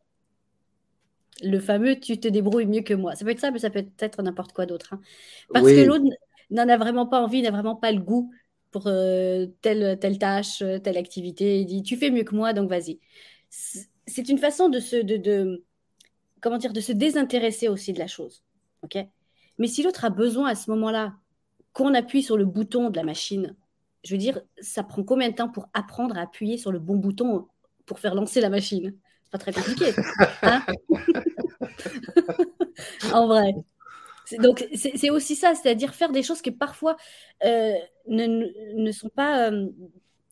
[1.42, 3.14] Le fameux tu te débrouilles mieux que moi.
[3.14, 4.94] Ça peut être ça, mais ça peut être n'importe quoi d'autre.
[4.94, 5.00] Hein.
[5.52, 6.04] Parce que l'autre
[6.50, 8.32] n'en a vraiment pas envie, n'a vraiment pas le goût
[8.70, 11.60] pour euh, telle, telle tâche, telle activité.
[11.60, 12.98] Il dit, tu fais mieux que moi, donc vas-y.
[13.50, 15.64] C'est une façon de se, de, de,
[16.40, 18.42] comment dire, de se désintéresser aussi de la chose.
[18.82, 18.98] ok?
[19.58, 21.14] Mais si l'autre a besoin à ce moment-là
[21.72, 23.54] qu'on appuie sur le bouton de la machine,
[24.04, 26.96] je veux dire, ça prend combien de temps pour apprendre à appuyer sur le bon
[26.96, 27.48] bouton
[27.86, 28.94] pour faire lancer la machine?
[29.24, 29.92] C'est pas très compliqué.
[30.42, 30.62] Hein?
[33.12, 33.54] En vrai.
[34.38, 36.96] Donc, c'est aussi ça, c'est-à-dire faire des choses qui parfois
[37.44, 37.72] euh,
[38.06, 39.68] ne, sont pas, euh,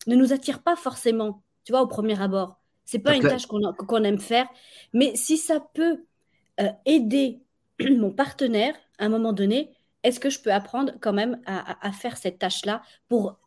[0.06, 2.60] ne nous attirent pas forcément, tu vois, au premier abord.
[2.84, 4.46] C'est pas une tâche qu'on aime faire,
[4.92, 6.04] mais si ça peut
[6.60, 7.40] euh, aider
[7.98, 9.70] mon partenaire à un moment donné,
[10.02, 13.38] est-ce que je peux apprendre quand même à, faire cette tâche-là pour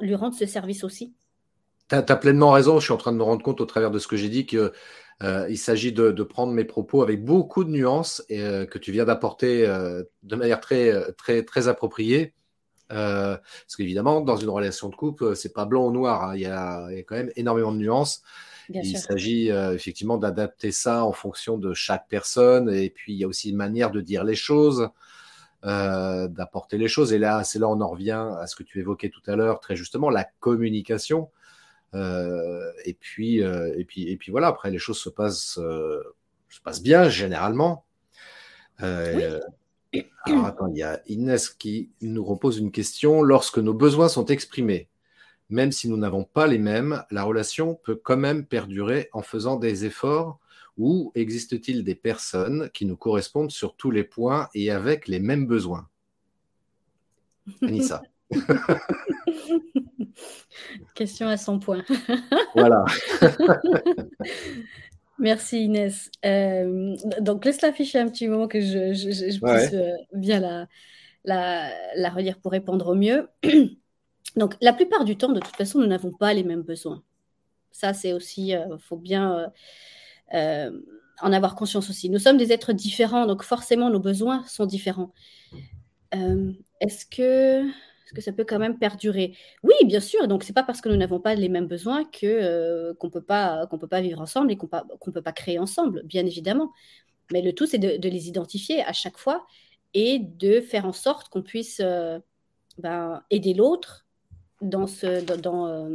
[0.00, 1.14] lui rendre ce service aussi?
[1.88, 2.80] Tu as, pleinement raison.
[2.80, 4.46] Je suis en train de me rendre compte au travers de ce que j'ai dit
[4.46, 4.70] qu'il
[5.22, 9.04] euh, s'agit de, prendre mes propos avec beaucoup de nuances et euh, que tu viens
[9.04, 12.34] d'apporter euh, de manière très appropriée.
[12.88, 16.24] parce qu'évidemment, dans une relation de couple, c'est pas blanc ou noir.
[16.24, 16.36] Hein.
[16.36, 18.22] Il, y a, quand même énormément de nuances.
[18.68, 22.72] Il s'agit effectivement d'adapter ça en fonction de chaque personne.
[22.72, 24.90] Et puis, il y a aussi une manière de dire les choses.
[25.64, 27.12] Euh, d'apporter les choses.
[27.12, 29.58] Et là, c'est là on en revient à ce que tu évoquais tout à l'heure,
[29.58, 31.30] très justement, la communication.
[31.94, 34.46] Euh, et puis, euh, et puis, et puis voilà.
[34.46, 37.84] Après, les choses se passent, se passent bien généralement.
[38.78, 39.40] Alors
[40.44, 43.22] attends, il y a Inès qui nous repose une question.
[43.22, 44.88] Lorsque nos besoins sont exprimés,
[45.50, 49.56] même si nous n'avons pas les mêmes, la relation peut quand même perdurer en faisant
[49.56, 50.38] des efforts
[50.76, 55.46] ou existe-t-il des personnes qui nous correspondent sur tous les points et avec les mêmes
[55.46, 55.88] besoins?
[57.62, 58.02] Anissa.
[60.94, 61.84] Question à son point.
[62.54, 62.84] voilà.
[65.18, 66.10] Merci Inès.
[66.24, 68.92] Euh, donc laisse l'afficher un petit moment que je,
[69.24, 70.68] puisse euh, bien la,
[71.24, 73.28] la, la, relire pour répondre au mieux.
[74.38, 77.02] donc la plupart du temps, de toute façon, nous n'avons pas les mêmes besoins.
[77.72, 79.52] Ça, c'est aussi, euh, faut bien
[80.34, 80.70] euh,
[81.20, 82.10] en avoir conscience aussi.
[82.10, 85.12] Nous sommes des êtres différents, donc forcément nos besoins sont différents.
[86.14, 87.68] Euh, est-ce que,
[88.20, 89.34] ça peut quand même perdurer?
[89.64, 90.28] Oui, bien sûr.
[90.28, 93.22] Donc c'est pas parce que nous n'avons pas les mêmes besoins que euh, qu'on peut
[93.22, 96.72] pas qu'on peut pas vivre ensemble et qu'on ne peut pas créer ensemble, bien évidemment.
[97.32, 99.44] Mais le tout c'est de, les identifier à chaque fois
[99.94, 101.82] et de faire en sorte qu'on puisse
[102.78, 104.06] ben, aider l'autre
[104.60, 105.88] dans, ce, dans, euh,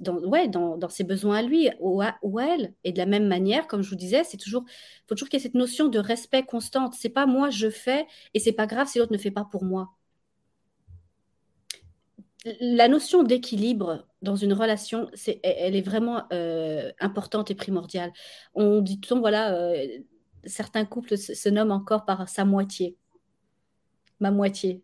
[0.00, 2.74] dans, ouais, dans, dans, ses besoins à lui ou à, ou elle.
[2.84, 4.64] Et de la même manière, comme je vous disais, c'est toujours,
[5.08, 6.94] faut toujours qu'il y ait cette notion de respect constante.
[6.98, 9.64] C'est pas moi je fais et c'est pas grave si l'autre ne fait pas pour
[9.64, 9.90] moi.
[12.60, 18.12] La notion d'équilibre dans une relation, c'est, elle est vraiment euh, importante et primordiale.
[18.54, 19.86] On dit tout voilà, euh,
[20.44, 22.96] certains couples se nomment encore par sa moitié.
[24.20, 24.82] Ma moitié.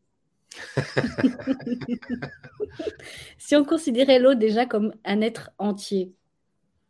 [3.39, 6.13] si on considérait l'autre déjà comme un être entier,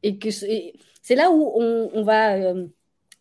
[0.03, 2.67] et que c'est là où on, va, euh,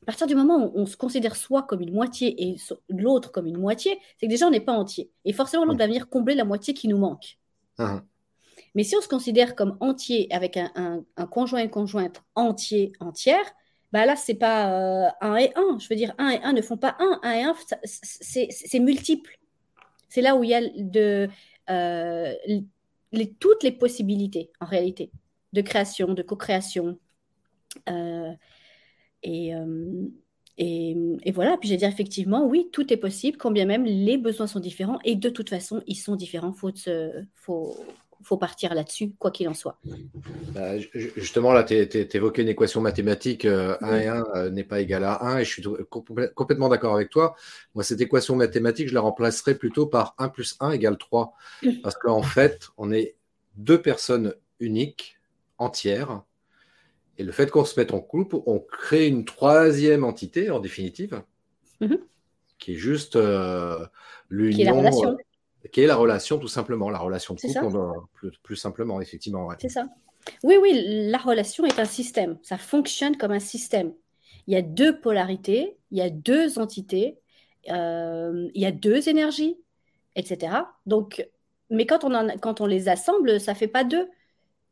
[0.04, 2.58] à partir du moment où on se considère soi comme une moitié et
[2.90, 5.10] l'autre comme une moitié, c'est que déjà on n'est pas entier.
[5.24, 7.38] Et forcément, l'autre va venir combler la moitié qui nous manque.
[7.80, 8.02] Uh-huh.
[8.76, 13.46] Mais si on se considère comme entier avec un, conjoint et conjointe entier, entière,
[13.92, 15.80] bah là, c'est pas euh, un et un.
[15.80, 17.20] Je veux dire, un et un ne font pas un.
[17.24, 17.56] Un et un,
[17.86, 19.40] c'est multiple.
[20.16, 20.62] C'est là où il y a
[21.70, 22.34] euh,
[23.42, 25.12] toutes les possibilités, en réalité,
[25.52, 26.98] de création, de co-création.
[27.90, 28.32] Euh,
[29.28, 30.08] euh,
[30.58, 34.18] et, et, voilà, puis j'ai dire effectivement, oui, tout est possible, quand bien même les
[34.18, 36.54] besoins sont différents, et de toute façon, ils sont différents.
[36.54, 36.72] Faut,
[37.34, 37.76] faut,
[38.24, 39.78] faut partir là-dessus, quoi qu'il en soit.
[40.54, 40.78] Bah,
[41.16, 45.04] justement, là, tu évoqué une équation mathématique, 1 euh, et 1 euh, n'est pas égal
[45.04, 45.64] à 1, et je suis
[46.36, 47.36] complètement d'accord avec toi.
[47.74, 51.34] Moi, cette équation mathématique, je la remplacerai plutôt par 1 plus 1 égale 3,
[51.84, 53.16] parce qu'en fait, on est
[53.56, 55.18] deux personnes uniques,
[55.58, 56.24] entières,
[57.18, 61.22] et le fait qu'on se mette en couple, on crée une troisième entité, en définitive,
[61.82, 62.00] mm-hmm.
[62.60, 63.86] qui est juste euh,
[64.30, 64.84] l'union
[65.72, 69.50] qui est la relation, tout simplement, la relation de couple, plus, simplement, effectivement.
[69.60, 69.86] C'est ça.
[70.44, 72.38] Oui, oui, la relation est un système.
[72.42, 73.94] Ça fonctionne comme un système.
[74.48, 77.20] Il y a deux polarités, il y a deux entités,
[77.70, 79.58] euh, il y a deux énergies,
[80.16, 80.54] etc.
[80.86, 81.28] Donc,
[81.70, 84.08] mais quand on, en, quand on les assemble, ça fait pas deux.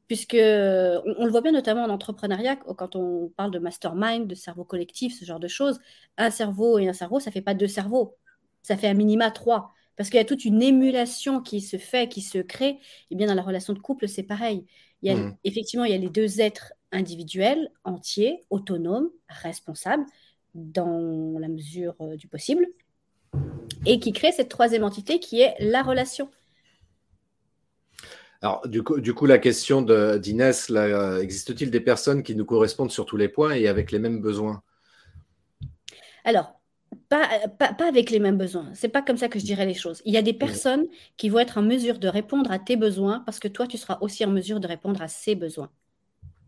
[0.08, 4.66] Puisque on, le voit bien notamment en entrepreneuriat, quand on parle de mastermind, de cerveau
[4.66, 5.80] collectif, ce genre de choses,
[6.18, 8.18] un cerveau et un cerveau, ça fait pas deux cerveaux,
[8.62, 12.10] ça fait un minima trois parce qu'il y a toute une émulation qui se fait,
[12.10, 12.80] qui se crée.
[13.12, 14.66] Et bien dans la relation de couple, c'est pareil.
[15.02, 15.38] Il y a, mmh.
[15.44, 20.06] Effectivement, il y a les deux êtres individuels, entiers, autonomes, responsables,
[20.54, 22.68] dans la mesure euh, du possible,
[23.86, 26.30] et qui crée cette troisième entité qui est la relation.
[28.42, 32.92] Alors, du coup, du coup la question d'Inès, euh, existe-t-il des personnes qui nous correspondent
[32.92, 34.62] sur tous les points et avec les mêmes besoins?
[36.26, 36.60] Alors,
[37.10, 37.28] pas,
[37.58, 38.70] pas, avec les mêmes besoins.
[38.74, 40.02] C'est pas comme ça que je dirais les choses.
[40.06, 40.86] Il y a des personnes
[41.18, 43.98] qui vont être en mesure de répondre à tes besoins parce que toi, tu seras
[44.02, 45.70] aussi en mesure de répondre à ses besoins.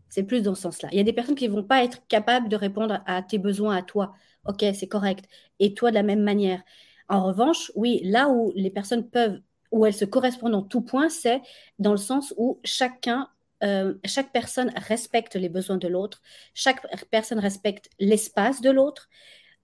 [0.08, 0.88] C'est plus dans ce sens-là.
[0.92, 3.76] Il y a des personnes qui vont pas être capables de répondre à tes besoins
[3.76, 4.14] à toi.
[4.46, 5.26] Ok, c'est correct.
[5.58, 6.62] Et toi, de la même manière.
[7.08, 9.40] En revanche, oui, là où les personnes peuvent,
[9.72, 11.42] où elles se correspondent en tout point, c'est
[11.78, 13.28] dans le sens où chacun,
[13.62, 16.22] euh, chaque personne respecte les besoins de l'autre,
[16.54, 19.08] chaque personne respecte l'espace de l'autre.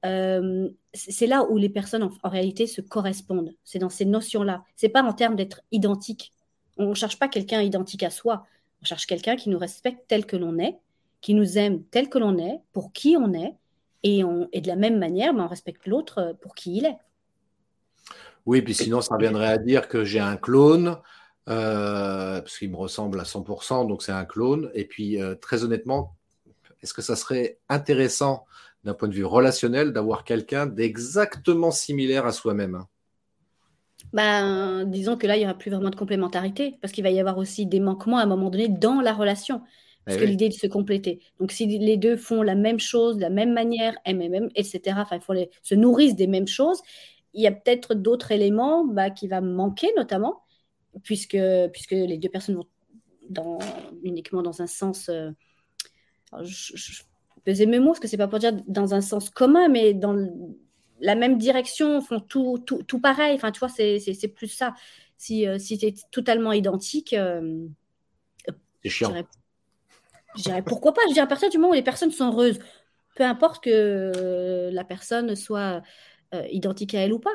[0.04, 3.54] Euh, c'est là où les personnes en, réalité se correspondent.
[3.64, 4.64] C'est dans ces notions-là.
[4.76, 6.32] C'est pas en termes d'être identique.
[6.76, 8.46] On ne cherche pas quelqu'un identique à soi.
[8.82, 10.76] On cherche quelqu'un qui nous respecte tel que l'on est,
[11.20, 13.54] qui nous aime tel que l'on est, pour qui on est,
[14.02, 16.96] et, on, de la même manière, ben, on respecte l'autre pour qui il est.
[18.44, 20.98] Oui, puis sinon, ça reviendrait à dire que j'ai un clone,
[21.48, 24.70] euh, parce qu'il me ressemble à 100%, donc c'est un clone.
[24.74, 26.16] Et puis, euh, très honnêtement,
[26.82, 28.44] est-ce que ça serait intéressant
[28.84, 32.84] d'un point de vue relationnel d'avoir quelqu'un d'exactement similaire à soi-même
[34.12, 37.20] ben, disons que là, il n'y aura plus vraiment de complémentarité, parce qu'il va y
[37.20, 39.62] avoir aussi des manquements à un moment donné dans la relation.
[40.04, 41.20] Parce eh que l'idée de se compléter.
[41.38, 45.18] Donc, si les deux font la même chose, de la même manière, MMM, etc., enfin,
[45.32, 46.82] les, se nourrissent des mêmes choses,
[47.34, 50.42] il y a peut-être d'autres éléments bah, qui vont manquer, notamment,
[51.04, 51.38] puisque,
[51.72, 52.66] puisque les deux personnes vont
[53.30, 53.60] dans,
[54.02, 55.08] uniquement dans un sens.
[55.08, 55.30] Euh,
[56.42, 57.02] je, je,
[57.44, 60.16] peser mes mots, parce que c'est pas pour dire dans un sens commun, mais dans
[61.00, 63.34] la même direction, font tout, tout, tout pareil.
[63.34, 64.74] Enfin, tu vois, c'est plus ça.
[65.18, 67.66] Si, euh, si tu es totalement identique, euh,
[68.82, 69.14] c'est chiant.
[70.36, 71.02] Je dirais pourquoi pas?
[71.08, 72.58] Je dirais à partir du moment où les personnes sont heureuses,
[73.16, 75.82] peu importe que la personne soit
[76.34, 77.34] euh, identique à elle ou pas.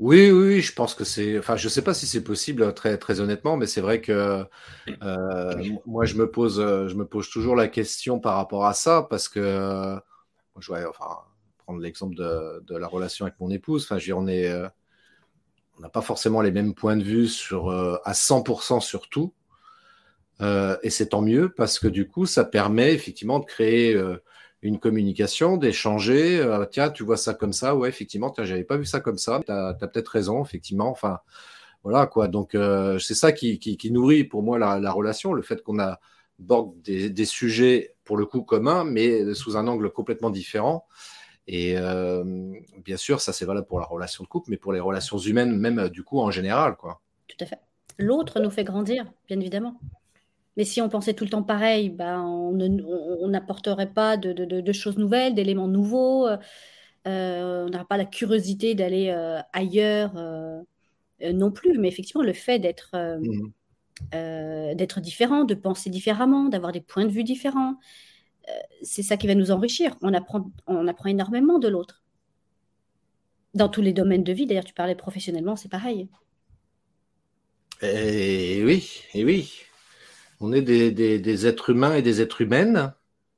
[0.00, 1.38] Oui, oui, je pense que c'est.
[1.38, 4.44] Enfin, je ne sais pas si c'est possible, très, très honnêtement, mais c'est vrai que
[5.02, 9.06] euh, moi, je me pose, je me pose toujours la question par rapport à ça,
[9.08, 9.96] parce que
[10.58, 11.18] je vais enfin,
[11.58, 13.84] prendre l'exemple de, la relation avec mon épouse.
[13.84, 14.68] Enfin, je on est, euh,
[15.78, 19.32] on n'a pas forcément les mêmes points de vue sur à 100% sur tout.
[20.40, 24.22] Euh, et c'est tant mieux parce que du coup, ça permet effectivement de créer euh,
[24.64, 26.38] une communication, d'échanger.
[26.40, 29.18] Euh, tiens, tu vois ça comme ça, ouais, effectivement, tiens, j'avais pas vu ça comme
[29.18, 29.40] ça.
[29.44, 30.90] Tu as, peut-être raison, effectivement.
[30.90, 31.20] Enfin,
[31.82, 32.28] voilà quoi.
[32.28, 32.56] Donc,
[33.00, 37.94] c'est ça qui, nourrit pour moi la, relation, le fait qu'on aborde des, des, sujets
[38.04, 40.86] pour le coup communs, mais sous un angle complètement différent.
[41.46, 41.76] Et
[42.84, 45.56] bien sûr, ça c'est valable pour la relation de couple, mais pour les relations humaines,
[45.56, 47.00] même du coup en général, quoi.
[47.28, 47.58] Tout à fait.
[47.98, 49.78] L'autre nous fait grandir, bien évidemment.
[50.56, 55.34] Mais si on pensait tout le temps pareil, ben, on n'apporterait pas de, choses nouvelles,
[55.34, 56.28] d'éléments nouveaux.
[57.06, 60.62] Euh, on n'aura pas la curiosité d'aller euh, ailleurs euh,
[61.32, 61.78] non plus.
[61.78, 63.50] Mais effectivement, le fait d'être mmh
[64.12, 67.76] d'être différent, de penser différemment, d'avoir des points de vue différents,
[68.82, 69.96] c'est ça qui va nous enrichir.
[70.02, 72.02] On apprend, on apprend énormément de l'autre.
[73.54, 76.08] Dans tous les domaines de vie, d'ailleurs, tu parlais professionnellement, c'est pareil.
[77.82, 79.64] Et oui, et oui
[80.44, 82.92] on est des, êtres humains et des êtres humaines.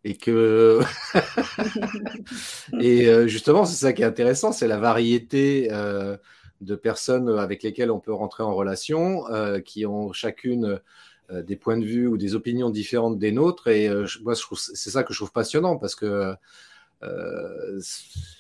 [0.05, 0.81] Et que.
[2.81, 6.17] et euh, justement, c'est ça qui est intéressant, c'est la variété euh,
[6.61, 10.81] de personnes avec lesquelles on peut rentrer en relation, euh, qui ont chacune
[11.33, 13.67] des points de vue ou des opinions différentes des nôtres.
[13.67, 13.89] Et
[14.23, 16.35] moi, c'est ça que je trouve passionnant parce que.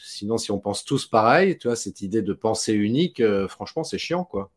[0.03, 3.99] sinon, si on pense tous pareil, tu vois, cette idée de pensée unique, franchement, c'est
[3.99, 4.51] chiant, quoi.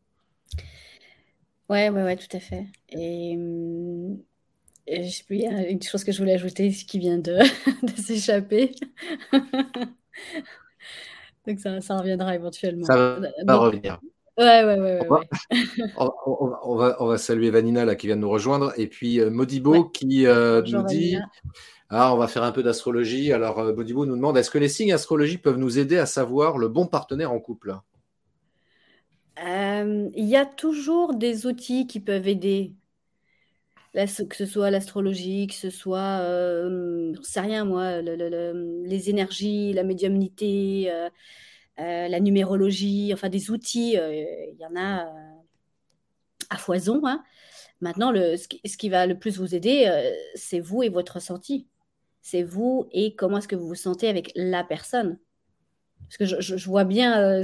[1.69, 2.65] Ouais, ouais, ouais, tout à fait.
[2.89, 4.17] Et, hum,
[4.87, 7.37] je sais plus, il y a une chose que je voulais ajouter qui vient de,
[7.83, 8.71] de s'échapper.
[11.47, 12.85] Donc ça, ça reviendra éventuellement.
[12.85, 13.99] Ça va revenir.
[14.37, 15.19] Ouais, ouais, ouais, ouais,
[15.97, 18.71] On va, on, va, saluer Vanina là, qui vient de nous rejoindre.
[18.77, 21.17] Et puis euh, Modibo qui euh, nous dit
[21.89, 23.33] ah, on va faire un peu d'astrologie.
[23.33, 26.57] Alors euh, Modibo nous demande est-ce que les signes astrologiques peuvent nous aider à savoir
[26.57, 27.75] le bon partenaire en couple?
[29.43, 32.73] Euh, il y a toujours des outils qui peuvent aider.
[33.93, 40.91] que ce soit l'astrologie, que ce soit, euh, sais rien moi, les énergies, la médiumnité,
[40.91, 41.09] euh,
[41.79, 45.07] euh, la numérologie, enfin des outils, il y en a
[46.49, 47.01] à foison.
[47.05, 47.23] Hein.
[47.81, 49.87] Maintenant, le, ce, qui, ce qui va le plus vous aider,
[50.35, 51.67] c'est vous et votre ressenti.
[52.21, 55.19] C'est vous et comment est-ce que vous vous sentez avec la personne.
[56.09, 57.43] Parce que je, vois bien euh,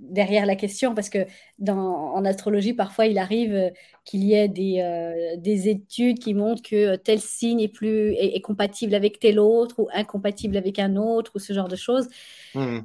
[0.00, 1.26] derrière la question, parce que
[1.58, 3.68] dans, en astrologie, parfois, il arrive euh,
[4.06, 8.40] qu'il y ait des, euh, des, études qui montrent que tel signe est, plus, est,
[8.40, 12.08] compatible avec tel autre, ou incompatible avec un autre, ou ce genre de choses.
[12.54, 12.80] Mmh.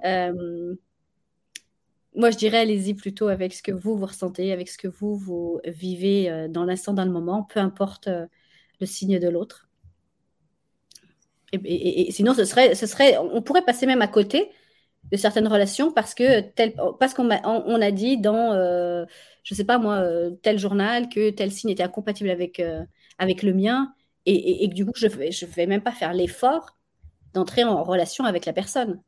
[2.15, 5.15] moi, je dirais, allez-y plutôt avec ce que vous, vous ressentez, avec ce que vous,
[5.15, 9.69] vous vivez dans l'instant, dans le moment, peu importe le signe de l'autre.
[11.53, 14.51] Et, et, sinon, ce serait, ce serait, on pourrait passer même à côté
[15.11, 19.05] de certaines relations parce que tel, parce qu'on a, on, a dit dans, euh,
[19.43, 22.83] je sais pas moi, euh, tel journal que tel signe était incompatible avec, euh,
[23.17, 23.93] avec le mien
[24.25, 26.77] et, et, que du coup, je ne vais, je vais même pas faire l'effort
[27.33, 29.01] d'entrer en relation avec la personne.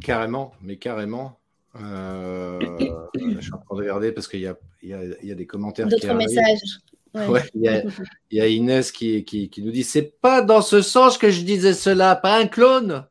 [0.00, 1.38] Carrément, mais carrément.
[1.76, 2.60] Euh,
[3.14, 5.46] je suis en train de regarder parce qu'il y a, y, a, y a, des
[5.46, 5.88] commentaires.
[5.88, 6.80] D'autres messages.
[7.14, 7.42] Ouais.
[7.54, 7.82] il, y a,
[8.30, 11.30] il, y a, Inès qui, qui, qui nous dit c'est pas dans ce sens que
[11.30, 13.06] je disais cela, pas un clone.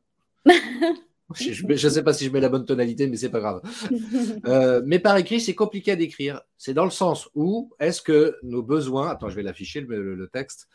[1.35, 3.61] Je ne sais pas si je mets la bonne tonalité, mais c'est pas grave.
[4.45, 6.41] Euh, mais par écrit, c'est compliqué à décrire.
[6.57, 10.27] C'est dans le sens où est-ce que nos besoins, attends, je vais l'afficher le, le,
[10.27, 10.67] texte,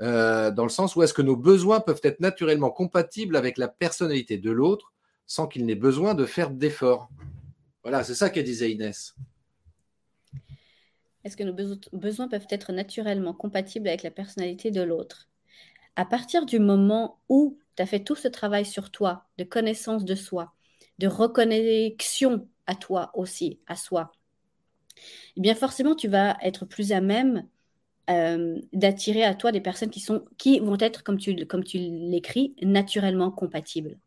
[0.00, 3.68] euh, dans le sens où est-ce que nos besoins peuvent être naturellement compatibles avec la
[3.68, 4.92] personnalité de l'autre
[5.26, 7.10] sans qu'il n'ait besoin de faire d'efforts.
[7.82, 9.14] Voilà, c'est ça que disait Inès.
[11.24, 11.54] Est-ce que nos
[11.92, 15.28] besoins peuvent être naturellement compatibles avec la personnalité de l'autre?
[15.96, 20.04] À partir du moment où tu as fait tout ce travail sur toi, de connaissance
[20.04, 20.54] de soi,
[20.98, 24.12] de reconnexion à toi aussi, à soi,
[25.36, 27.46] eh bien forcément, tu vas être plus à même
[28.10, 33.30] euh, d'attirer à toi des personnes qui, sont, qui vont être, comme tu, l'écris, naturellement
[33.30, 33.98] compatibles.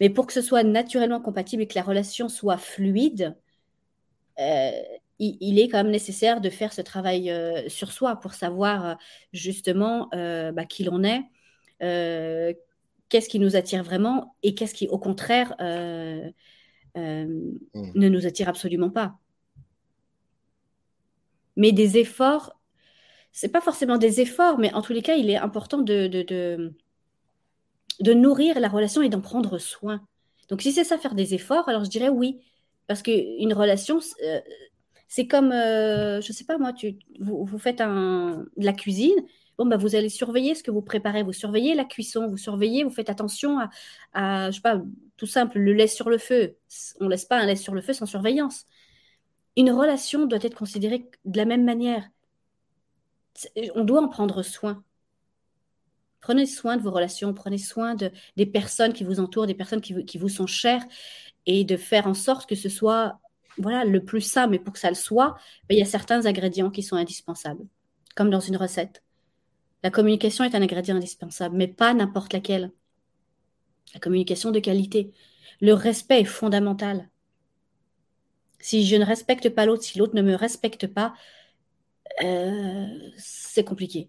[0.00, 3.36] Mais pour que ce soit naturellement compatible et que la relation soit fluide,
[4.40, 4.70] euh,
[5.20, 8.98] il, est quand même nécessaire de faire ce travail euh, sur soi pour savoir
[9.32, 11.22] justement bah, qui l'on est,
[11.80, 16.30] qu'est-ce qui nous attire vraiment et qu'est-ce qui, au contraire, mmh.
[16.94, 19.18] ne nous attire absolument pas.
[21.56, 22.58] Mais des efforts,
[23.32, 26.08] c'est pas forcément des efforts, mais en tous les cas, il est important de,
[28.00, 30.06] de nourrir la relation et d'en prendre soin.
[30.48, 32.40] Donc si c'est ça faire des efforts, alors je dirais oui.
[32.86, 34.40] Parce qu'une relation, euh,
[35.08, 39.16] c'est comme, euh, je ne sais pas moi, tu, vous, faites un, de la cuisine,
[39.58, 42.84] bon, bah, vous allez surveiller ce que vous préparez, vous surveillez la cuisson, vous surveillez,
[42.84, 43.58] vous faites attention
[44.12, 44.80] à, je sais pas,
[45.16, 46.56] tout simple, le lait sur le feu.
[47.00, 48.66] On ne laisse pas un lait sur le feu sans surveillance.
[49.56, 52.08] Une relation doit être considérée de la même manière.
[53.74, 54.82] On doit en prendre soin.
[56.20, 59.82] Prenez soin de vos relations, prenez soin de, des personnes qui vous entourent, des personnes
[59.82, 60.84] qui, qui vous sont chères,
[61.46, 63.20] et de faire en sorte que ce soit
[63.58, 64.46] voilà, le plus sain.
[64.46, 65.36] Mais pour que ça le soit,
[65.68, 67.66] ben, il y a certains ingrédients qui sont indispensables,
[68.16, 69.03] comme dans une recette.
[69.84, 72.72] La communication est un ingrédient indispensable, mais pas n'importe laquelle.
[73.92, 75.12] La communication de qualité.
[75.60, 77.10] Le respect est fondamental.
[78.60, 81.14] Si je ne respecte pas l'autre, si l'autre ne me respecte pas,
[82.22, 82.86] euh,
[83.18, 84.08] c'est compliqué.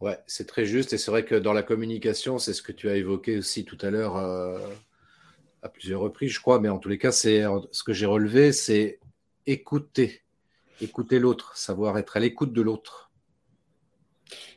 [0.00, 0.92] Ouais, c'est très juste.
[0.92, 3.78] Et c'est vrai que dans la communication, c'est ce que tu as évoqué aussi tout
[3.80, 4.58] à l'heure euh,
[5.62, 6.60] à plusieurs reprises, je crois.
[6.60, 9.00] Mais en tous les cas, c'est ce que j'ai relevé, c'est
[9.46, 10.24] écouter.
[10.82, 13.05] Écouter l'autre, savoir être à l'écoute de l'autre.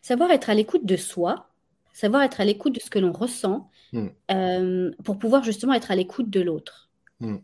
[0.01, 1.49] Savoir être à l'écoute de soi,
[1.93, 4.07] savoir être à l'écoute de ce que l'on ressent, hmm.
[4.32, 6.89] euh, pour pouvoir justement être à l'écoute de l'autre.
[7.20, 7.38] Hmm.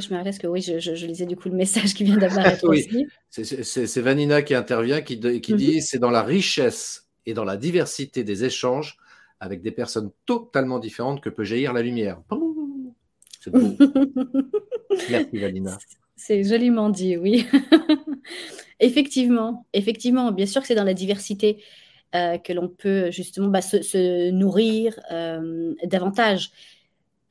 [0.00, 3.06] je me parce que oui, je, lisais du coup le message qui vient d'apparaître oui.
[3.30, 5.58] C'est Vanina qui intervient, qui, qui mhm.
[5.58, 8.98] dit c'est dans la richesse et dans la diversité des échanges
[9.40, 12.20] avec des personnes totalement différentes que peut jaillir la lumière.
[13.40, 13.76] C'est beau.
[15.10, 15.78] Merci Vanina.
[16.16, 17.46] C'est joliment dit, oui.
[18.80, 21.62] effectivement, effectivement, bien sûr que c'est dans la diversité
[22.14, 26.50] euh, que l'on peut justement bah, se, nourrir euh, davantage.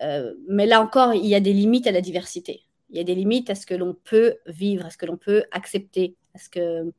[0.01, 2.63] Euh, mais là encore, il y a des limites à la diversité.
[2.89, 5.17] Il y a des limites à ce que l'on peut vivre, à ce que l'on
[5.17, 6.15] peut accepter,
[6.51, 6.91] que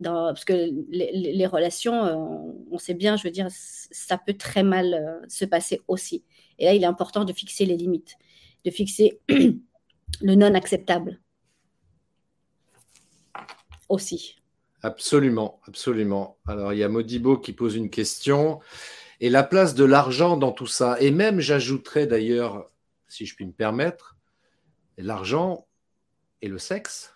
[0.00, 2.14] parce que les, relations, euh,
[2.70, 6.24] on sait bien, je veux dire, ça peut très mal se passer aussi.
[6.58, 8.16] Et là, il est important de fixer les limites,
[8.64, 11.20] de fixer le non acceptable
[13.88, 14.36] aussi.
[14.82, 16.36] Absolument, absolument.
[16.46, 18.60] Alors, il y a Modibo qui pose une question
[19.20, 20.96] et la place de l'argent dans tout ça.
[21.00, 22.70] Et même, j'ajouterais d'ailleurs,
[23.08, 24.16] si je puis me permettre,
[24.98, 25.66] l'argent
[26.42, 27.14] et le sexe.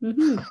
[0.00, 0.42] Mhm.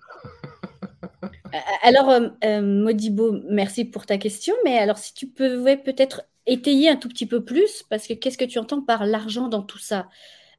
[1.81, 6.89] alors, euh, euh, Modibo, merci pour ta question, mais alors si tu pouvais peut-être étayer
[6.89, 9.79] un tout petit peu plus, parce que qu'est-ce que tu entends par l'argent dans tout
[9.79, 10.07] ça?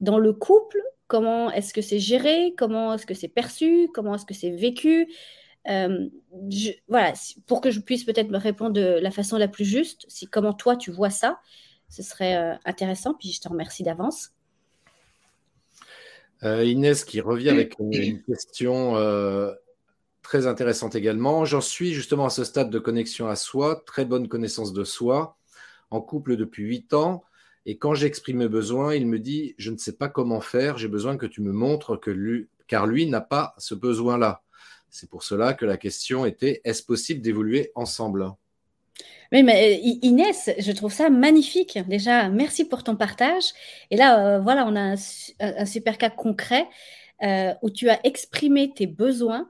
[0.01, 0.83] Dans le couple,
[1.13, 5.13] comment est-ce que c'est géré Comment est-ce que c'est perçu Comment est-ce que c'est vécu
[5.69, 6.09] euh,
[6.89, 7.13] voilà,
[7.47, 10.55] pour que je puisse peut-être me répondre de la façon la plus juste, si comment
[10.55, 11.39] toi tu vois ça,
[11.91, 13.13] ce serait euh, intéressant.
[13.13, 14.31] Puis je te remercie d'avance.
[16.45, 18.95] Euh, Inès qui revient avec une, question
[20.23, 21.45] très intéressante également.
[21.45, 25.37] J'en suis justement à ce stade de connexion à soi, très bonne connaissance de soi,
[25.91, 27.23] en couple depuis 8 ans.
[27.65, 30.89] Et quand j'exprime mes besoins, il me dit Je ne sais pas comment faire, j'ai
[30.89, 34.43] besoin que tu me montres que lui, car lui n'a pas ce besoin-là.
[34.91, 38.33] C'est pour cela que la question était est-ce possible d'évoluer ensemble?
[39.33, 41.79] Mais euh, Inès, je trouve ça magnifique.
[41.89, 43.53] Déjà, merci pour ton partage.
[43.91, 44.95] Et là, euh, voilà, on a
[45.41, 46.69] un, super cas concret
[47.23, 49.49] euh, où tu as exprimé tes besoins,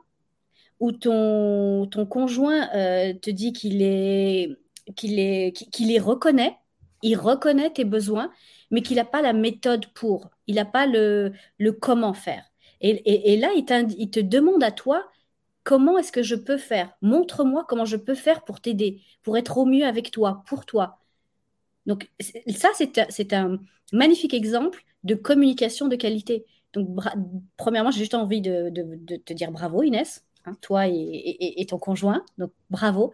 [0.78, 4.58] où ton, conjoint te dit qu'il les
[5.98, 6.56] reconnaît,
[7.02, 8.30] il reconnaît tes besoins,
[8.70, 11.32] mais qu'il n'a pas la méthode pour, il n'a pas le,
[11.80, 12.44] comment faire.
[12.80, 13.64] Et, là, il,
[13.98, 15.04] il te demande à toi,
[15.64, 16.92] comment est-ce que je peux faire?
[17.02, 20.98] Montre-moi comment je peux faire pour t'aider, pour être au mieux avec toi, pour toi.
[21.86, 22.10] Donc
[22.48, 23.58] ça, c'est un
[23.92, 26.46] magnifique exemple de communication de qualité.
[26.72, 26.98] Donc,
[27.56, 28.70] premièrement, j'ai juste envie de,
[29.24, 32.24] te dire bravo, Inès, hein, toi et, ton conjoint.
[32.38, 33.12] Donc, bravo.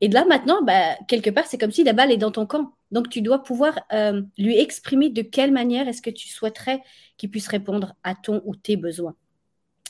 [0.00, 2.72] Et là, maintenant, bah, quelque part, c'est comme si la balle est dans ton camp.
[2.90, 6.82] Donc, tu dois pouvoir euh, lui exprimer de quelle manière est-ce que tu souhaiterais
[7.16, 9.14] qu'il puisse répondre à ton ou tes besoins.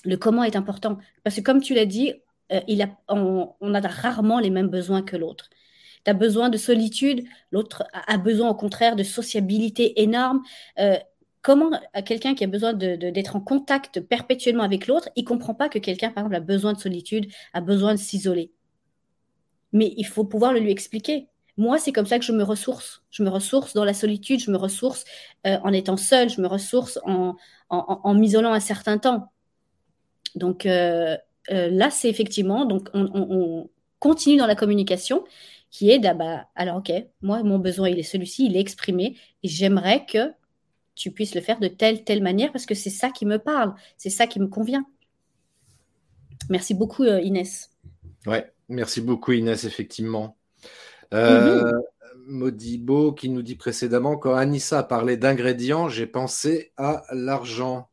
[0.05, 0.99] Le comment est important.
[1.23, 2.15] Parce que, comme tu l'as dit,
[2.53, 2.61] euh,
[3.09, 5.49] on, a rarement les mêmes besoins que l'autre.
[6.05, 10.43] Tu as besoin de solitude, l'autre a besoin au contraire de sociabilité énorme.
[10.79, 10.97] Euh,
[11.43, 11.71] comment
[12.05, 16.11] quelqu'un qui a besoin d'être en contact perpétuellement avec l'autre, il comprend pas que quelqu'un,
[16.11, 18.53] par exemple, a besoin de solitude, a besoin de s'isoler.
[19.73, 21.29] Mais il faut pouvoir le lui expliquer.
[21.57, 23.03] Moi, c'est comme ça que je me ressource.
[23.11, 25.05] Je me ressource dans la solitude, je me ressource
[25.47, 27.37] euh, en étant seule, je me ressource en,
[27.69, 29.31] en, m'isolant un certain temps.
[30.35, 31.17] Donc euh,
[31.51, 33.69] euh, là, c'est effectivement, donc on,
[33.99, 35.25] continue dans la communication
[35.71, 39.49] qui est, bah, alors ok, moi, mon besoin, il est celui-ci, il est exprimé, et
[39.49, 40.33] j'aimerais que
[41.01, 43.75] tu puisses le faire de telle, telle manière parce que c'est ça qui me parle,
[43.97, 44.85] c'est ça qui me convient.
[46.51, 47.71] Merci beaucoup, euh, Inès.
[48.27, 50.37] Ouais, merci beaucoup, Inès, effectivement.
[51.15, 51.73] Euh,
[52.27, 57.89] Modibo qui nous dit précédemment quand Anissa a parlé d'ingrédients, j'ai pensé à l'argent.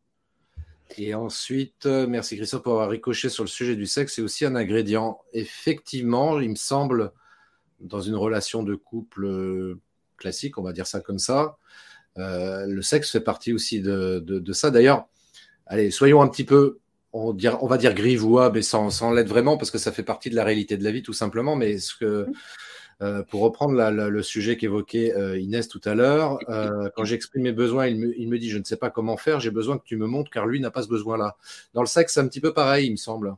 [0.97, 4.43] Et ensuite, euh, merci Christophe pour avoir ricoché sur le sujet du sexe, c'est aussi
[4.43, 5.21] un ingrédient.
[5.31, 7.13] Effectivement, il me semble,
[7.79, 9.79] dans une relation de couple euh,
[10.17, 11.57] classique, on va dire ça comme ça,
[12.17, 14.71] le sexe fait partie aussi de, ça.
[14.71, 15.07] D'ailleurs,
[15.65, 16.79] allez, soyons un petit peu,
[17.13, 20.29] on, on va dire grivois, mais sans, sans l'être vraiment, parce que ça fait partie
[20.29, 21.55] de la réalité de la vie, tout simplement.
[21.55, 22.33] Mais ce que, mmh.
[23.01, 26.39] euh, pour reprendre le sujet qu'évoquait euh, Inès tout à l'heure,
[26.95, 29.39] quand j'exprime mes besoins, il me, il me, dit je ne sais pas comment faire,
[29.39, 31.37] j'ai besoin que tu me montres, car lui n'a pas ce besoin-là.
[31.73, 33.35] Dans le sexe, c'est un petit peu pareil, il me semble.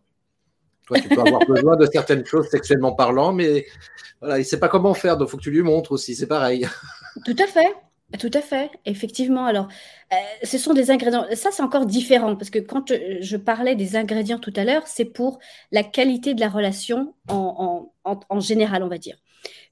[0.90, 3.68] Toi, tu peux avoir besoin de certaines choses sexuellement parlant, mais
[4.22, 6.16] voilà, il ne sait pas comment faire, donc il faut que tu lui montres aussi,
[6.16, 6.68] c'est pareil.
[7.26, 7.76] Tout à fait.
[8.18, 9.46] Tout à fait, effectivement.
[9.46, 9.68] Alors,
[10.12, 11.26] euh, ce sont des ingrédients.
[11.36, 15.06] Ça, c'est encore différent parce que quand je, parlais des ingrédients tout à l'heure, c'est
[15.06, 15.38] pour
[15.72, 17.92] la qualité de la relation en,
[18.40, 19.18] général, on va dire.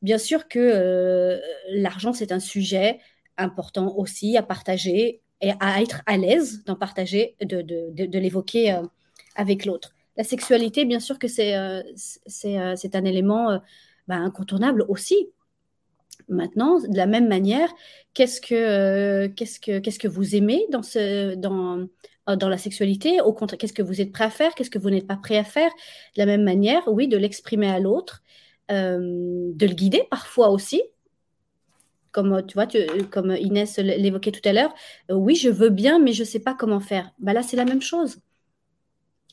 [0.03, 2.99] Bien sûr que euh, l'argent, c'est un sujet
[3.37, 8.83] important aussi à partager et à être à l'aise d'en partager, de, l'évoquer euh,
[9.35, 9.95] avec l'autre.
[10.15, 11.55] La sexualité, bien sûr que c'est
[12.25, 13.59] c'est un élément
[14.07, 15.29] ben, incontournable aussi
[16.29, 17.69] Maintenant, de la même manière,
[18.13, 21.87] qu'est-ce que, euh, qu'est-ce que, qu'est-ce que vous aimez dans, ce, dans,
[22.29, 23.21] euh, dans la sexualité?
[23.21, 24.53] Au contraire, qu'est-ce que vous êtes prêt à faire?
[24.53, 25.71] Qu'est-ce que vous n'êtes pas prêt à faire?
[26.15, 28.23] De la même manière, oui, de l'exprimer à l'autre,
[28.71, 28.97] euh,
[29.53, 30.81] de le guider parfois aussi.
[32.11, 32.67] Comme tu vois,
[33.11, 34.73] comme Inès l'évoquait tout à l'heure,
[35.09, 37.11] oui, je veux bien, mais je ne sais pas comment faire.
[37.19, 38.17] Bah là, c'est la même chose.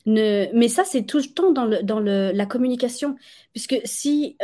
[0.05, 0.45] Ne...
[0.53, 3.15] Mais ça, c'est tout le temps dans, le, dans le, la communication.
[3.53, 4.37] Puisque si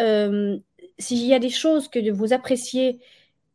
[1.01, 2.99] s'il y a des choses que vous appréciez,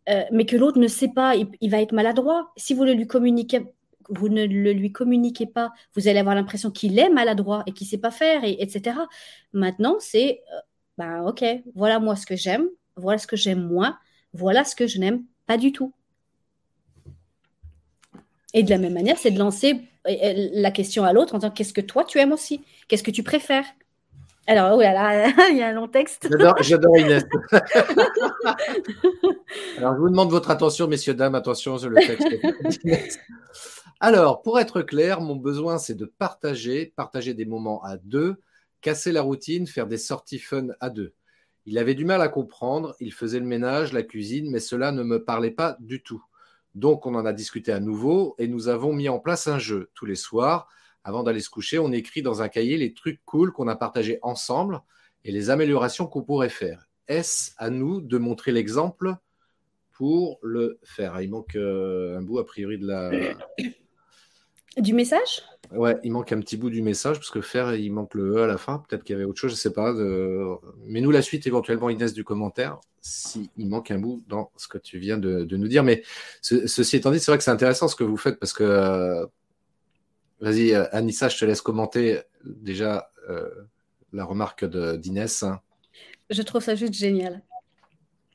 [0.09, 2.53] euh, mais que l'autre ne sait pas, il, va être maladroit.
[2.57, 3.67] Si vous ne lui communiquez,
[4.11, 7.99] le lui communiquez pas, vous allez avoir l'impression qu'il est maladroit et qu'il ne sait
[7.99, 8.97] pas faire, et, etc.
[9.53, 10.61] Maintenant, c'est, euh,
[10.99, 11.45] ben ok,
[11.75, 13.99] voilà moi ce que j'aime, voilà ce que j'aime moi,
[14.33, 15.93] voilà ce que je n'aime pas du tout.
[18.55, 21.51] Et de la même manière, c'est de lancer euh, la question à l'autre en disant
[21.51, 22.63] qu'est-ce que toi tu aimes aussi?
[22.89, 23.67] Qu'est-ce que tu préfères?
[24.47, 26.29] Alors, oh là il y a un long texte.
[26.61, 27.25] J'adore Inès.
[29.79, 32.29] Alors, je vous demande votre attention, messieurs, dames, attention sur le texte.
[33.99, 38.37] Alors, pour être clair, mon besoin, c'est de partager, partager des moments à deux,
[38.81, 41.15] casser la routine, faire des sorties fun à deux.
[41.65, 45.03] Il avait du mal à comprendre, il faisait le ménage, la cuisine, mais cela ne
[45.03, 46.23] me parlait pas du tout.
[46.77, 49.91] Donc, on en a discuté à nouveau et nous avons mis en place un jeu
[49.95, 50.69] tous les soirs
[51.07, 54.19] avant d'aller se coucher, on écrit dans un cahier les trucs cool qu'on a partagés
[54.23, 54.83] ensemble
[55.25, 56.89] et les améliorations qu'on pourrait faire.
[57.07, 59.15] Est-ce à nous de montrer l'exemple
[59.93, 61.21] pour le faire?
[61.21, 63.13] Il manque euh, un bout, a priori, de la.
[64.79, 65.43] Du message?
[65.71, 68.43] Ouais, il manque un petit bout du message, parce que faire, il manque le E
[68.43, 68.83] à la fin.
[68.89, 69.95] Peut-être qu'il y avait autre chose, je ne sais pas.
[70.87, 74.79] Mais nous, la suite, éventuellement, Inès, du commentaire, s'il manque un bout dans ce que
[74.79, 75.85] tu viens de, nous dire.
[75.85, 76.03] Mais
[76.43, 79.25] ceci étant dit, c'est vrai que c'est intéressant ce que vous faites, parce que euh,
[80.41, 83.49] Vas-y, euh, Anissa, je te laisse commenter déjà euh,
[84.13, 85.45] la remarque d'Inès.
[86.31, 87.43] Je trouve ça juste génial.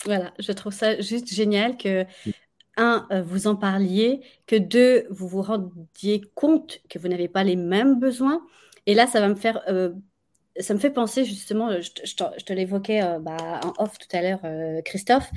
[0.06, 2.06] Voilà, je trouve ça juste génial que,
[2.76, 7.44] un, euh, vous en parliez, que deux, vous vous rendiez compte que vous n'avez pas
[7.44, 8.42] les mêmes besoins.
[8.88, 9.62] Et là, ça va me faire
[10.60, 14.42] ça me fait penser justement, je, te, l'évoquais euh, bah, en off tout à l'heure,
[14.44, 15.30] euh, Christophe.